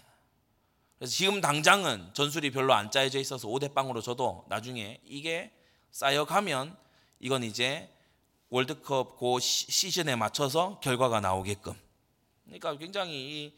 [0.99, 5.51] 그래서 지금 당장은 전술이 별로 안 짜여져 있어서 5대 빵으로 줘도 나중에 이게
[5.91, 6.77] 쌓여가면
[7.21, 7.91] 이건 이제
[8.51, 11.73] 월드컵 그 시즌에 맞춰서 결과가 나오게끔.
[12.45, 13.57] 그러니까 굉장히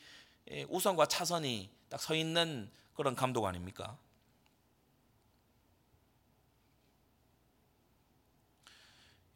[0.68, 2.70] 우선과 차선이 딱 서 있는
[3.00, 3.96] 그런 감독 아닙니까?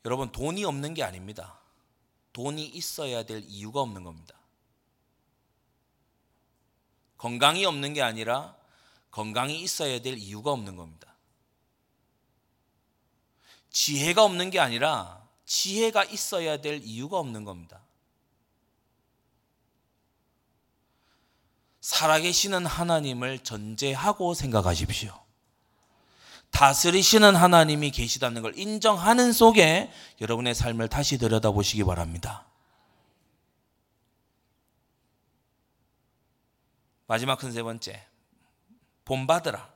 [0.05, 1.59] 여러분 돈이 없는 게 아닙니다.
[2.35, 4.35] 돈이 있어야 될 이유가 없는 겁니다.
[7.17, 8.55] 건강이 없는 게 아니라
[9.11, 11.15] 건강이 있어야 될 이유가 없는 겁니다.
[13.71, 17.81] 지혜가 없는 게 아니라 지혜가 있어야 될 이유가 없는 겁니다.
[21.85, 25.13] 살아계시는 하나님을 전제하고 생각하십시오.
[26.51, 32.47] 다스리시는 하나님이 계시다는 걸 인정하는 속에 여러분의 삶을 다시 들여다보시기 바랍니다.
[37.07, 38.07] 마지막 큰 세 번째,
[39.05, 39.71] 본받으라.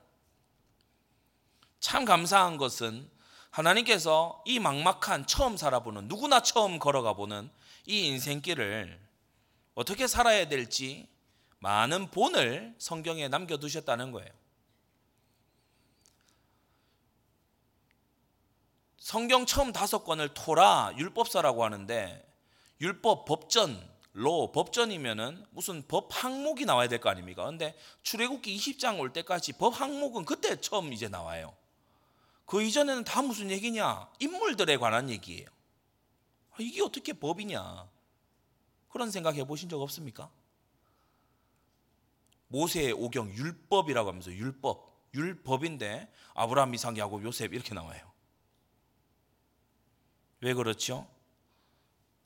[1.79, 3.07] 참 감사한 것은
[3.51, 7.51] 하나님께서 이 막막한 처음 살아보는 누구나 처음 걸어가 보는
[7.85, 8.99] 이 인생길을
[9.75, 11.07] 어떻게 살아야 될지
[11.59, 14.31] 많은 본을 성경에 남겨두셨다는 거예요.
[18.99, 22.25] 성경 처음 다섯 권을 토라 율법서라고 하는데
[22.81, 27.45] 율법 법전 로 법전이면은 무슨 법 항목이 나와야 될 거 아닙니까?
[27.45, 31.55] 근데 출애굽기 20장 올 때까지 법 항목은 그때 처음 이제 나와요.
[32.45, 34.11] 그 이전에는 다 무슨 얘기냐?
[34.19, 35.49] 인물들에 관한 얘기예요.
[36.51, 37.89] 아, 이게 어떻게 법이냐?
[38.89, 40.31] 그런 생각 해보신 적 없습니까?
[42.49, 48.01] 모세의 오경 율법이라고 하면서 율법 율법인데 아브라함 이삭 야곱 요셉 이렇게 나와요.
[50.41, 51.09] 왜 그렇죠?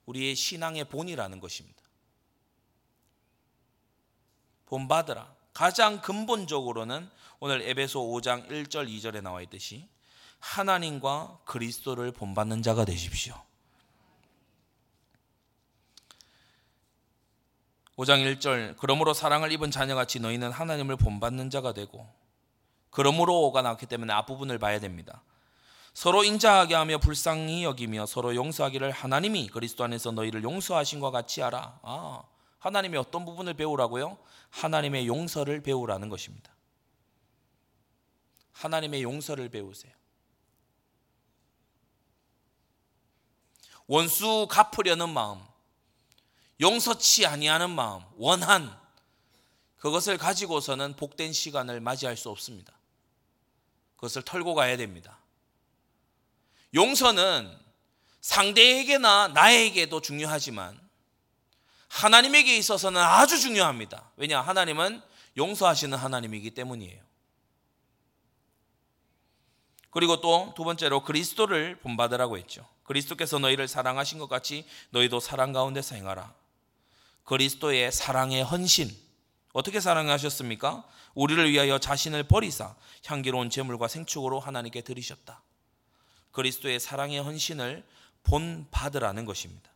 [0.07, 1.83] 우리의 신앙의 본이라는 것입니다.
[4.67, 5.35] 본받으라.
[5.53, 7.09] 가장 근본적으로는
[7.41, 9.89] 오늘 에베소 5장 1절 2절에 나와 있듯이
[10.39, 13.35] 하나님과 그리스도를 본받는 자가 되십시오.
[18.03, 22.13] 5장 1절 그러므로 사랑을 입은 자녀같이 너희는 하나님을 본받는 자가 되고
[22.91, 25.23] 그러므로가 나왔기 때문에 앞부분을 봐야 됩니다.
[25.95, 31.79] 서로 인자하게 하며 불쌍히 여기며 서로 용서하기를 하나님이 그리스도 안에서 너희를 용서하신 것 같이 하라.
[31.83, 32.23] 아,
[32.59, 34.19] 하나님의 어떤 부분을 배우라고요?
[34.51, 36.53] 하나님의 용서를 배우라는 것입니다.
[38.53, 39.93] 하나님의 용서를 배우세요.
[43.87, 45.41] 원수 갚으려는 마음,
[46.63, 48.75] 용서치 아니하는 마음, 원한
[49.77, 52.73] 그것을 가지고서는 복된 시간을 맞이할 수 없습니다.
[53.97, 55.19] 그것을 털고 가야 됩니다.
[56.73, 57.55] 용서는
[58.21, 60.81] 상대에게나 나에게도 중요하지만
[61.89, 64.11] 하나님에게 있어서는 아주 중요합니다.
[64.17, 64.41] 왜냐?
[64.41, 65.03] 하나님은
[65.37, 67.03] 용서하시는 하나님이기 때문이에요.
[69.91, 72.67] 그리고 또 두 번째로 그리스도를 본받으라고 했죠.
[72.85, 76.42] 그리스도께서 너희를 사랑하신 것 같이 너희도 사랑 가운데서 행하라.
[77.25, 78.91] 그리스도의 사랑의 헌신.
[79.53, 80.87] 어떻게 사랑하셨습니까?
[81.15, 82.75] 우리를 위하여 자신을 버리사
[83.07, 85.43] 향기로운 제물과 생축으로 하나님께 드리셨다.
[86.33, 87.87] 그리스도의 사랑의 헌신을
[88.23, 89.71] 본 받으라는 것입니다.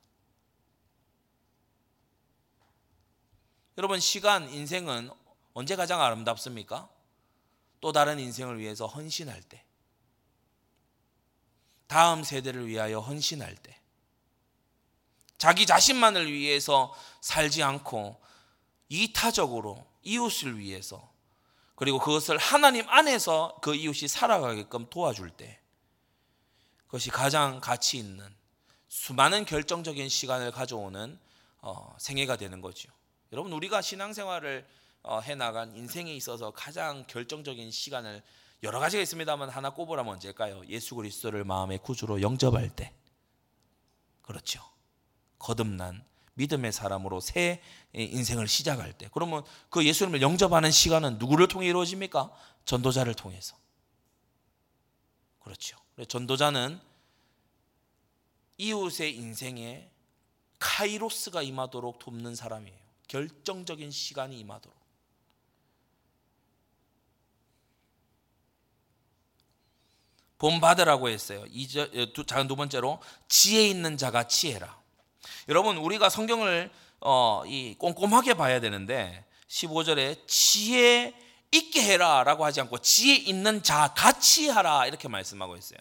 [3.79, 5.11] 여러분 시간 인생은
[5.53, 6.89] 언제 가장 아름답습니까?
[7.81, 9.63] 또 다른 인생을 위해서 헌신할 때.
[11.87, 13.79] 다음 세대를 위하여 헌신할 때.
[15.39, 18.21] 자기 자신만을 위해서 살지 않고
[18.89, 21.13] 이타적으로 이웃을 위해서
[21.75, 25.61] 그리고 그것을 하나님 안에서 그 이웃이 살아가게끔 도와줄 때
[26.87, 28.35] 그것이 가장 가치 있는
[28.89, 31.19] 수많은 결정적인 시간을 가져오는
[31.61, 32.91] 어, 생애가 되는 거죠.
[33.33, 34.67] 여러분 우리가 신앙생활을
[35.03, 38.23] 어, 해나간 인생에 있어서 가장 결정적인 시간을
[38.63, 40.67] 여러 가지가 있습니다만 하나 꼽으라면 언제일까요?
[40.69, 42.93] 예수 그리스도를 마음의 구주로 영접할 때.
[44.23, 44.63] 그렇죠.
[45.39, 47.63] 거듭난 믿음의 사람으로 새
[47.95, 49.09] 인생을 시작할 때.
[49.13, 52.31] 그러면 그 예수님을 영접하는 시간은 누구를 통해 이루어집니까?
[52.67, 53.57] 전도자를 통해서.
[55.41, 55.79] 그렇죠.
[56.09, 56.79] 전도자는
[58.59, 59.91] 이웃의 인생에
[60.59, 62.79] 카이로스가 임하도록 돕는 사람이에요.
[63.09, 64.77] 결정적인 시간이 임하도록.
[70.39, 71.47] 본 받으라고 했어요.
[71.49, 71.91] 이제
[72.27, 74.85] 작은 두 번째로 지혜 있는 자가 치해라.
[75.49, 76.71] 여러분 우리가 성경을
[77.01, 81.15] 어, 이 꼼꼼하게 봐야 되는데 15절에 지혜
[81.53, 85.79] 있게 해라라고 하지 않고 지혜 있는 자 같이 하라 이렇게 말씀하고 있어요.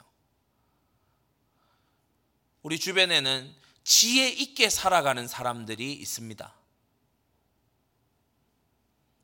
[2.62, 6.54] 우리 주변에는 지혜 있게 살아가는 사람들이 있습니다.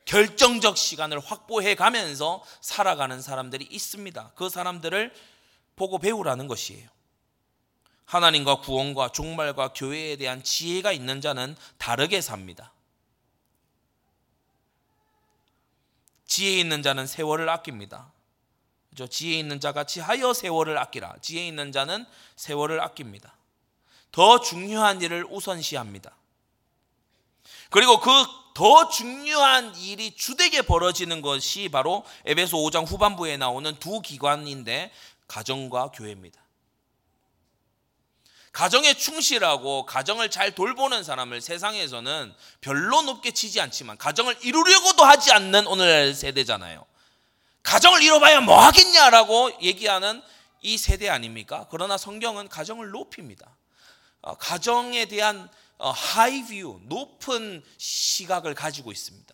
[0.05, 4.33] 결정적 시간을 확보해 가면서 살아가는 사람들이 있습니다.
[4.35, 5.13] 그 사람들을
[5.75, 6.89] 보고 배우라는 것이에요.
[8.11, 12.71] 하나님과 구원과 종말과 교회에 대한 지혜가 있는 자는 다르게 삽니다.
[16.25, 18.11] 지혜 있는 자는 세월을 아낍니다.
[18.89, 19.07] 그죠?
[19.07, 21.15] 지혜 있는 자 같이 하여 세월을 아끼라.
[21.21, 22.05] 지혜 있는 자는
[22.35, 23.35] 세월을 아낍니다.
[24.11, 26.15] 더 중요한 일을 우선시합니다.
[27.69, 34.91] 그리고 그 더 중요한 일이 주되게 벌어지는 것이 바로 에베소 5장 후반부에 나오는 두 기관인데
[35.27, 36.40] 가정과 교회입니다.
[38.51, 45.67] 가정에 충실하고 가정을 잘 돌보는 사람을 세상에서는 별로 높게 치지 않지만 가정을 이루려고도 하지 않는
[45.67, 46.85] 오늘 세대잖아요.
[47.63, 50.21] 가정을 이뤄봐야 뭐 하겠냐라고 얘기하는
[50.61, 51.67] 이 세대 아닙니까?
[51.71, 53.55] 그러나 성경은 가정을 높입니다.
[54.21, 55.49] 어, 가정에 대한
[55.79, 59.33] 하이뷰, 어, 높은 시각을 가지고 있습니다.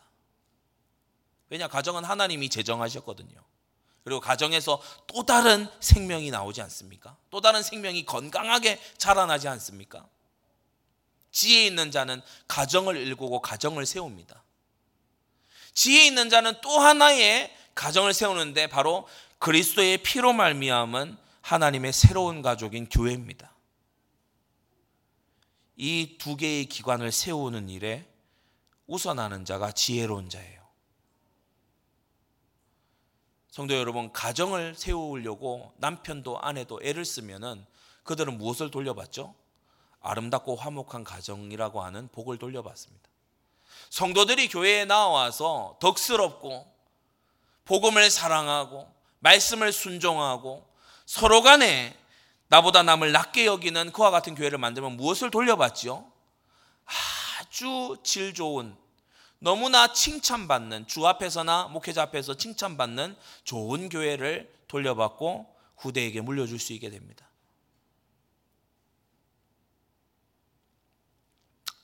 [1.50, 3.42] 왜냐, 가정은 하나님이 제정하셨거든요.
[4.08, 7.18] 그리고 가정에서 또 다른 생명이 나오지 않습니까?
[7.30, 10.08] 또 다른 생명이 건강하게 자라나지 않습니까?
[11.30, 14.42] 지혜 있는 자는 가정을 일구고 가정을 세웁니다.
[15.74, 19.06] 지혜 있는 자는 또 하나의 가정을 세우는데 바로
[19.40, 23.54] 그리스도의 피로 말미암은 하나님의 새로운 가족인 교회입니다.
[25.76, 28.10] 이 두 개의 기관을 세우는 일에
[28.86, 30.57] 우선하는 자가 지혜로운 자예요.
[33.58, 37.66] 성도 여러분, 가정을 세우려고 남편도 아내도 애를 쓰면은
[38.04, 39.34] 그들은 무엇을 돌려받죠?
[40.00, 43.10] 아름답고 화목한 가정이라고 하는 복을 돌려받습니다.
[43.90, 46.72] 성도들이 교회에 나와서 덕스럽고
[47.66, 50.64] 복음을 사랑하고 말씀을 순종하고
[51.08, 51.98] 서로 간에
[52.50, 56.08] 나보다 남을 낮게 여기는 그와 같은 교회를 만들면 무엇을 돌려받죠?
[57.40, 58.78] 아주 질 좋은
[59.40, 67.28] 너무나 칭찬받는 주 앞에서나 목회자 앞에서 칭찬받는 좋은 교회를 돌려받고 후대에게 물려줄 수 있게 됩니다.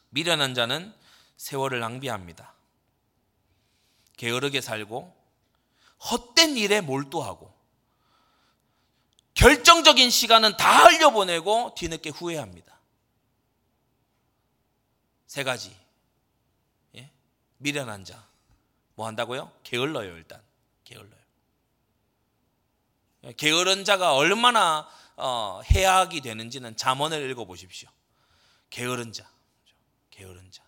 [0.10, 0.94] 미련한 자는
[1.38, 2.54] 세월을 낭비합니다.
[4.18, 5.16] 게으르게 살고
[6.12, 7.54] 헛된 일에 몰두하고
[9.34, 12.80] 결정적인 시간은 다 흘려보내고 뒤늦게 후회합니다.
[15.26, 15.83] 세 가지.
[17.64, 18.28] 미련한 자.
[18.96, 19.52] 뭐 한다고요?
[19.64, 20.42] 게을러요, 일단.
[20.84, 21.24] 게을러요.
[23.38, 27.90] 게으른 자가 얼마나 어, 해악이 되는지는 잠언을 읽어 보십시오.
[28.70, 29.28] 게으른 자.
[30.12, 30.64] 게으른 자.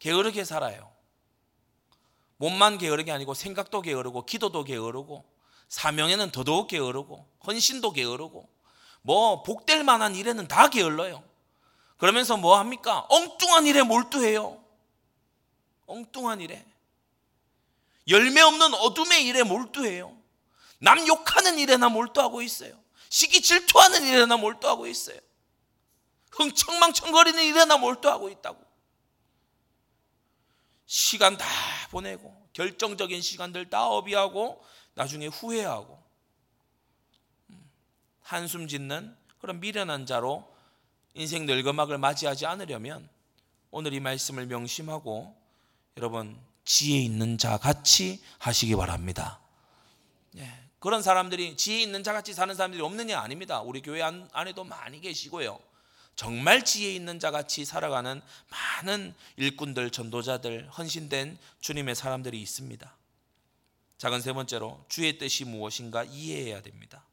[0.00, 0.90] 게으르게 살아요.
[2.38, 5.24] 몸만 게으르게 아니고 생각도 게으르고 기도도 게으르고
[5.68, 8.48] 사명에는 더더욱 게으르고 헌신도 게으르고
[9.02, 11.22] 뭐 복될 만한 일에는 다 게을러요.
[11.98, 13.06] 그러면서 뭐 합니까?
[13.10, 14.59] 엉뚱한 일에 몰두해요.
[15.90, 16.64] 엉뚱한 일에.
[18.08, 20.16] 열매 없는 어둠의 일에 몰두해요.
[20.78, 22.78] 남 욕하는 일에나 몰두하고 있어요.
[23.08, 25.18] 시기 질투하는 일에나 몰두하고 있어요.
[26.30, 28.64] 흥청망청거리는 일에나 몰두하고 있다고.
[30.86, 31.46] 시간 다
[31.90, 34.64] 보내고 결정적인 시간들 다 어비하고
[34.94, 36.02] 나중에 후회하고
[37.50, 37.70] 음,
[38.22, 40.52] 한숨 짓는 그런 미련한 자로
[41.14, 43.08] 인생 늙어막을 맞이하지 않으려면
[43.70, 45.39] 오늘 이 말씀을 명심하고
[45.96, 49.40] 여러분 지혜 있는 자 같이 하시기 바랍니다.
[50.36, 50.48] 예,
[50.78, 53.60] 그런 사람들이 지혜 있는 자 같이 사는 사람들이 없느냐 아닙니다.
[53.60, 55.58] 우리 교회 안에도 많이 계시고요.
[56.16, 62.96] 정말 지혜 있는 자 같이 살아가는 많은 일꾼들, 전도자들, 헌신된 주님의 사람들이 있습니다.
[63.98, 67.04] 작은 세 번째로 주의 뜻이 무엇인가 이해해야 됩니다.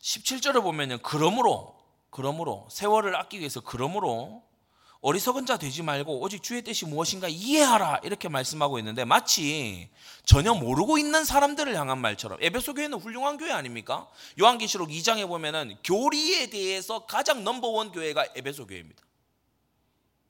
[0.00, 0.98] 17절을 보면요.
[1.02, 1.77] 그러므로
[2.18, 4.42] 그러므로 세월을 아끼기 위해서 그러므로
[5.02, 9.88] 어리석은 자 되지 말고 오직 주의 뜻이 무엇인가 이해하라 이렇게 말씀하고 있는데 마치
[10.24, 14.08] 전혀 모르고 있는 사람들을 향한 말처럼 에베소 교회는 훌륭한 교회 아닙니까?
[14.40, 19.00] 요한계시록 2장에 보면은 교리에 대해서 가장 넘버원 교회가 에베소 교회입니다.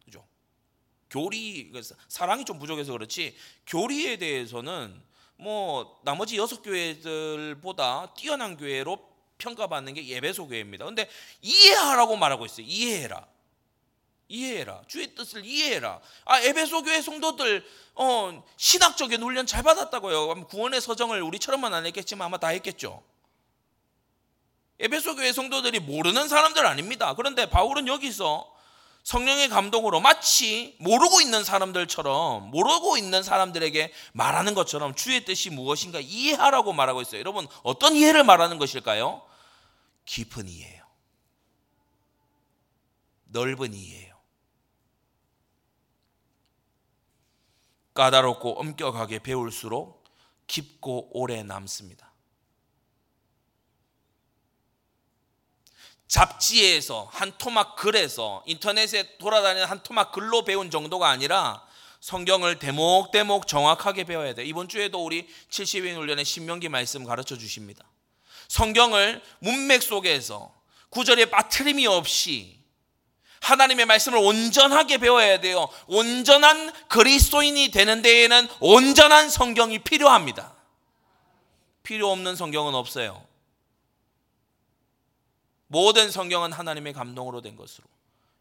[0.05, 0.23] 그죠?
[1.09, 1.73] 교리
[2.09, 3.35] 사랑이 좀 부족해서 그렇지
[3.67, 5.03] 교리에 대해서는
[5.37, 9.08] 뭐 나머지 여섯 교회들보다 뛰어난 교회로
[9.39, 10.85] 평가받는 게 에베소 교회입니다.
[10.85, 11.09] 근데
[11.41, 12.67] 이해하라고 말하고 있어요.
[12.69, 13.27] 이해해라.
[14.29, 14.83] 이해해라.
[14.87, 16.01] 주의 뜻을 이해해라.
[16.27, 20.47] 아, 에베소 교회 성도들 어, 신학적인 훈련 잘 받았다고요.
[20.49, 23.03] 구원의 서정을 우리처럼만 안 했겠지만 아마 다 했겠죠.
[24.81, 27.15] 에베소 교회 성도들이 모르는 사람들 아닙니다.
[27.15, 28.55] 그런데 바울은 여기서
[29.09, 36.75] 성령의 감동으로 마치 모르고 있는 사람들처럼 모르고 있는 사람들에게 말하는 것처럼 주의 뜻이 무엇인가 이해하라고
[36.75, 37.21] 말하고 있어요.
[37.21, 39.27] 여러분 어떤 이해를 말하는 것일까요?
[40.05, 40.85] 깊은 이해예요.
[43.29, 44.15] 넓은 이해예요.
[47.95, 50.05] 까다롭고 엄격하게 배울수록
[50.47, 52.08] 깊고 오래 남습니다.
[56.09, 61.63] 잡지에서 한 토막 글에서 인터넷에 돌아다니는 한 토막 글로 배운 정도가 아니라
[62.01, 64.45] 성경을 대목대목 정확하게 배워야 돼.
[64.45, 67.85] 이번 주에도 우리 70인 훈련의 신명기 말씀 가르쳐 주십니다.
[68.49, 70.53] 성경을 문맥 속에서
[70.91, 72.59] 구절에 빠트림이 없이
[73.41, 75.69] 하나님의 말씀을 온전하게 배워야 돼요.
[75.87, 80.55] 온전한 그리스도인이 되는 데에는 온전한 성경이 필요합니다.
[81.83, 83.28] 필요 없는 성경은 없어요.
[85.69, 87.87] 모든 성경은 하나님의 감동으로 된 것으로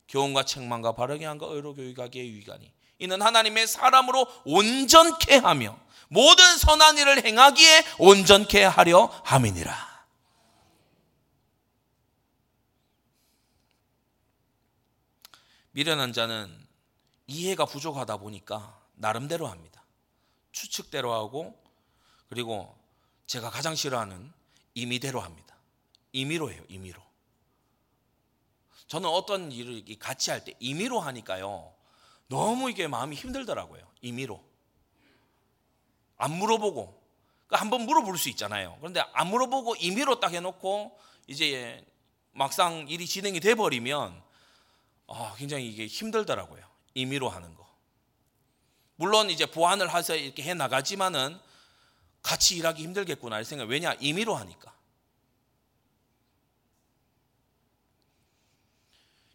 [0.07, 5.77] 교훈과 책망과 바르게 한과 의로 교육하기에 유익하니 이는 하나님의 사람으로 온전케 하며
[6.09, 9.97] 모든 선한 일을 행하기에 온전케 하려 함이니라.
[15.71, 16.67] 미련한 자는
[17.27, 19.83] 이해가 부족하다 보니까 나름대로 합니다.
[20.51, 21.61] 추측대로 하고
[22.29, 22.75] 그리고
[23.27, 24.31] 제가 가장 싫어하는
[24.73, 25.55] 임의대로 합니다.
[26.13, 26.63] 임의로 해요.
[26.69, 27.06] 임의로.
[28.87, 31.73] 저는 어떤 일을 같이 할 때 임의로 하니까요.
[32.27, 33.85] 너무 이게 마음이 힘들더라고요.
[34.01, 34.43] 임의로.
[36.17, 37.01] 안 물어보고
[37.47, 38.75] 그러니까 한번 물어볼 수 있잖아요.
[38.79, 40.97] 그런데 안 물어보고 임의로 딱 해놓고
[41.27, 41.85] 이제
[42.31, 44.21] 막상 일이 진행이 돼 버리면
[45.07, 46.65] 아, 굉장히 이게 힘들더라고요.
[46.93, 47.67] 임의로 하는 거.
[48.95, 51.39] 물론 이제 보완을 해서 이렇게 해 나가지만은
[52.23, 53.69] 같이 일하기 힘들겠구나 이 생각.
[53.69, 53.93] 왜냐?
[53.99, 54.75] 임의로 하니까.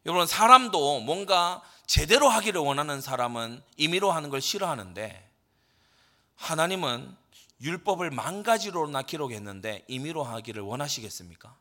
[0.06, 5.30] 여러분 사람도 뭔가 제대로 하기를 원하는 사람은 임의로 하는 걸 싫어하는데
[6.36, 7.16] 하나님은
[7.60, 11.56] 율법을 만 가지로나 기록했는데 임의로 하기를 원하시겠습니까?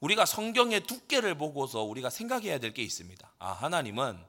[0.00, 3.32] 우리가 성경의 두께를 보고서 우리가 생각해야 될 게 있습니다.
[3.38, 4.22] 아, 하나님은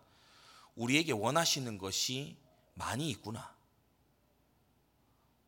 [0.75, 2.37] 우리에게 원하시는 것이
[2.75, 3.56] 많이 있구나.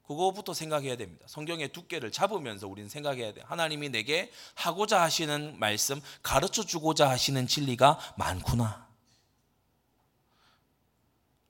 [0.09, 1.23] 그거부터 생각해야 됩니다.
[1.29, 3.43] 성경의 두께를 잡으면서 우리는 생각해야 돼.
[3.45, 8.89] 하나님이 내게 하고자 하시는 말씀, 가르쳐 주고자 하시는 진리가 많구나.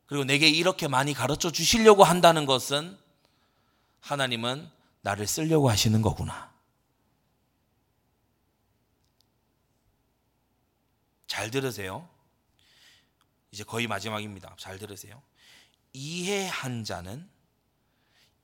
[0.08, 3.00] 그리고 내게 이렇게 많이 가르쳐 주시려고 한다는 것은
[4.02, 4.70] 하나님은
[5.04, 6.52] 나를 쓰려고 하시는 거구나.
[11.28, 12.10] 잘 들으세요.
[13.54, 14.54] 이제 거의 마지막입니다.
[14.58, 15.24] 잘 들으세요.
[15.94, 17.39] 이해한 자는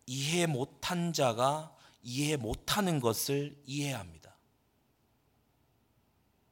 [0.05, 4.35] 이해 못한 자가 이해 못하는 것을 이해합니다.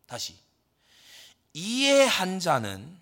[0.06, 0.36] 다시.
[1.54, 3.00] 이해한 자는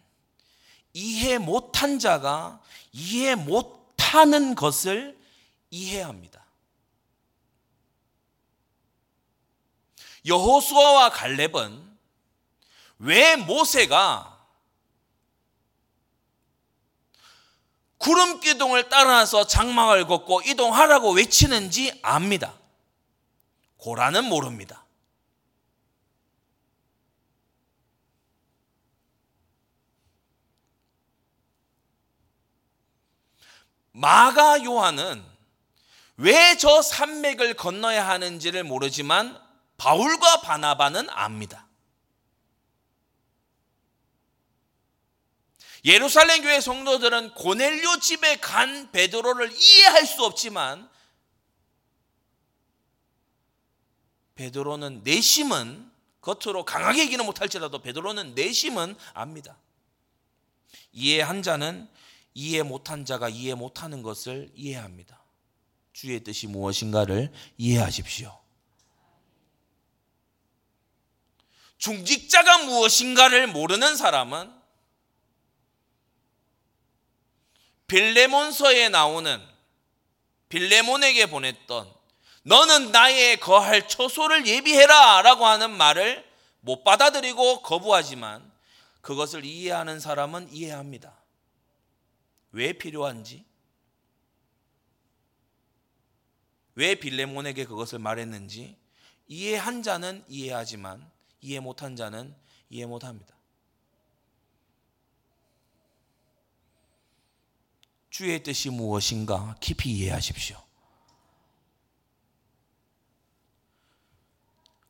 [0.93, 2.61] 이해 못한 자가
[2.91, 5.17] 이해 못한 하는 것을
[5.69, 6.45] 이해해야 합니다.
[10.25, 11.97] 여호수아와 갈렙은
[12.99, 14.30] 왜 모세가
[18.01, 22.55] 구름 기둥을 따라서 장막을 걷고 이동하라고 외치는지 압니다.
[23.77, 24.85] 고라는 모릅니다.
[33.91, 35.23] 마가 요한은
[36.17, 39.39] 왜 저 산맥을 건너야 하는지를 모르지만
[39.77, 41.67] 바울과 바나바는 압니다.
[45.83, 50.89] 예루살렘 교회 성도들은 고넬료 집에 간 베드로를 이해할 수 없지만
[54.35, 55.91] 베드로는 내심은
[56.21, 59.57] 겉으로 강하게 얘기는 못할지라도 베드로는 내심은 압니다.
[60.91, 61.89] 이해한 자는
[62.33, 65.19] 이해 못한 자가 이해 못하는 것을 이해합니다.
[65.93, 68.39] 주의 뜻이 무엇인가를 이해하십시오.
[71.77, 74.60] 중직자가 무엇인가를 모르는 사람은
[77.91, 79.45] 빌레몬서에 나오는
[80.47, 81.93] 빌레몬에게 보냈던
[82.43, 86.25] 너는 나의 거할 처소를 예비해라 라고 하는 말을
[86.61, 88.49] 못 받아들이고 거부하지만
[89.01, 91.21] 그것을 이해하는 사람은 이해합니다.
[92.53, 93.43] 왜 필요한지,
[96.75, 98.77] 왜 빌레몬에게 그것을 말했는지
[99.27, 101.11] 이해한 자는 이해하지만
[101.41, 102.33] 이해 못한 자는
[102.69, 103.35] 이해 못합니다.
[108.11, 110.61] 주의 뜻이 무엇인가 깊이 이해하십시오.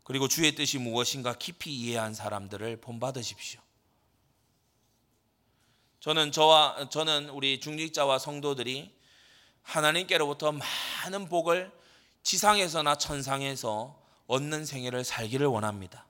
[0.04, 3.62] 그리고 주의 뜻이 무엇인가 깊이 이해한 사람들을 본받으십시오.
[6.00, 8.92] 저는 저와 저는 우리 중직자와 성도들이
[9.62, 11.72] 하나님께로부터 많은 복을
[12.24, 16.08] 지상에서나 천상에서 얻는 생애를 살기를 원합니다.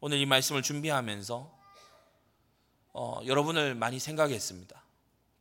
[0.00, 1.56] 오늘 이 말씀을 준비하면서
[2.94, 4.85] 어, 여러분을 많이 생각했습니다.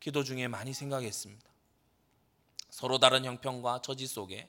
[0.06, 1.50] 기도 중에 많이 생각했습니다.
[2.70, 4.48] 서로 다른 형편과 처지 속에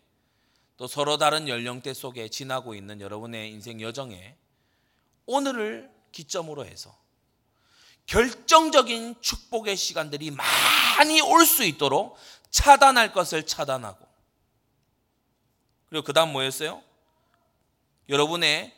[0.76, 4.36] 또 서로 다른 연령대 속에 지나고 있는 여러분의 인생 여정에
[5.24, 6.94] 오늘을 기점으로 해서
[8.04, 12.18] 결정적인 축복의 시간들이 많이 올 수 있도록
[12.50, 14.06] 차단할 것을 차단하고
[15.88, 16.82] 그리고 그 다음 뭐였어요?
[18.10, 18.76] 여러분의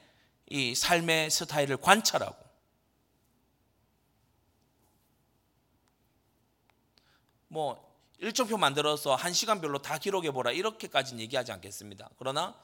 [0.51, 2.37] 이 삶의 스타일을 관찰하고
[7.49, 7.87] 뭐
[8.19, 12.11] 일정표 만들어서 한 시간별로 다 기록해 보라 이렇게까지는 얘기하지 않겠습니다.
[12.19, 12.59] 그러나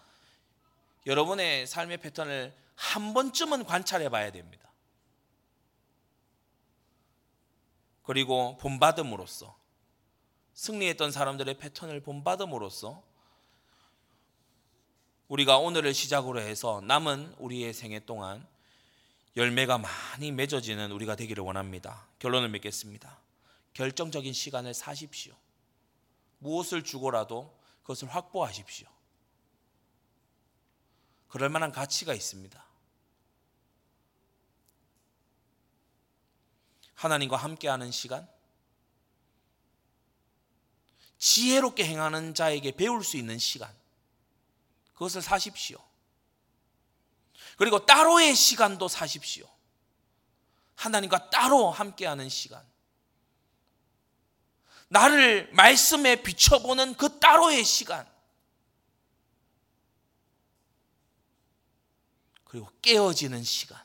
[1.06, 4.68] 여러분의 삶의 패턴을 한 번쯤은 관찰해 봐야 됩니다.
[8.02, 9.56] 그리고 본받음으로써
[10.54, 13.02] 승리했던 사람들의 패턴을 본받음으로써
[15.28, 18.46] 우리가 오늘을 시작으로 해서 남은 우리의 생애 동안
[19.36, 22.06] 열매가 많이 맺어지는 우리가 되기를 원합니다.
[22.18, 23.23] 결론을 맺겠습니다.
[23.74, 25.36] 결정적인 시간을 사십시오.
[26.38, 28.88] 무엇을 주고라도 그것을 확보하십시오.
[31.28, 32.64] 그럴 만한 가치가 있습니다.
[36.94, 38.28] 하나님과 함께하는 시간,
[41.18, 43.74] 지혜롭게 행하는 자에게 배울 수 있는 시간,
[44.92, 45.78] 그것을 사십시오.
[47.56, 49.46] 그리고 따로의 시간도 사십시오.
[50.76, 52.64] 하나님과 따로 함께하는 시간.
[54.88, 58.06] 나를 말씀에 비춰보는 그 따로의 시간.
[62.44, 63.82] 그리고 깨어지는 시간.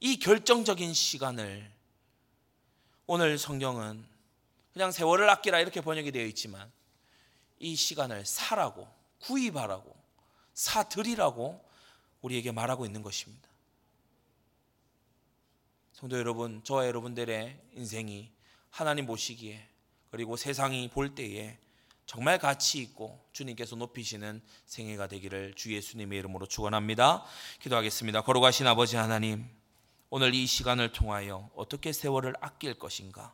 [0.00, 1.70] 이 결정적인 시간을
[3.06, 4.06] 오늘 성경은
[4.72, 6.70] 그냥 세월을 아끼라 이렇게 번역이 되어 있지만
[7.58, 8.88] 이 시간을 사라고
[9.20, 9.94] 구입하라고
[10.54, 11.68] 사드리라고
[12.22, 13.48] 우리에게 말하고 있는 것입니다.
[15.92, 18.32] 성도 여러분, 저와 여러분들의 인생이
[18.70, 19.66] 하나님 보시기에
[20.10, 21.58] 그리고 세상이 볼 때에
[22.06, 27.24] 정말 가치 있고 주님께서 높이시는 생애가 되기를 주 예수님의 이름으로 축원합니다.
[27.60, 28.22] 기도하겠습니다.
[28.22, 29.48] 걸어가신 아버지 하나님,
[30.08, 33.32] 오늘 이 시간을 통하여 어떻게 세월을 아낄 것인가,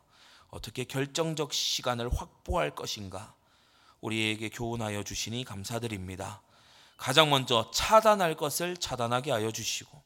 [0.49, 3.33] 어떻게 결정적 시간을 확보할 것인가,
[3.99, 6.43] 우리에게 교훈하여 주시니 감사드립니다.
[6.97, 10.03] 가장 먼저 차단할 것을 차단하게 하여 주시고,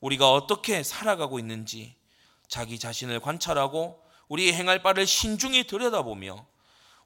[0.00, 1.94] 우리가 어떻게 살아가고 있는지
[2.48, 4.03] 자기 자신을 관찰하고
[4.34, 6.44] 우리의 행할 바를 신중히 들여다보며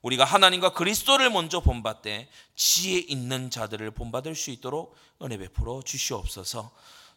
[0.01, 6.71] 우리가 하나님과 그리스도를 먼저 본받되 지혜 있는 자들을 본받을 수 있도록 은혜 베풀어 주시옵소서.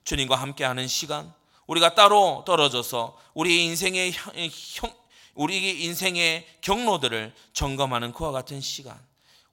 [0.04, 1.34] 주님과 함께하는 시간
[1.68, 4.94] 우리가 따로 떨어져서 우리 인생의 형,
[5.36, 9.00] 우리 인생의 경로들을 점검하는 그와 같은 시간,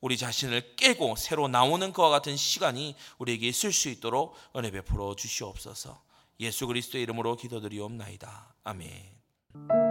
[0.01, 6.01] 우리 자신을 깨고 새로 나오는 그와 같은 시간이 우리에게 있을 수 있도록 은혜 베풀어 주시옵소서.
[6.41, 8.55] 예수 그리스도의 이름으로 기도드리옵나이다.
[8.65, 9.88] 아멘.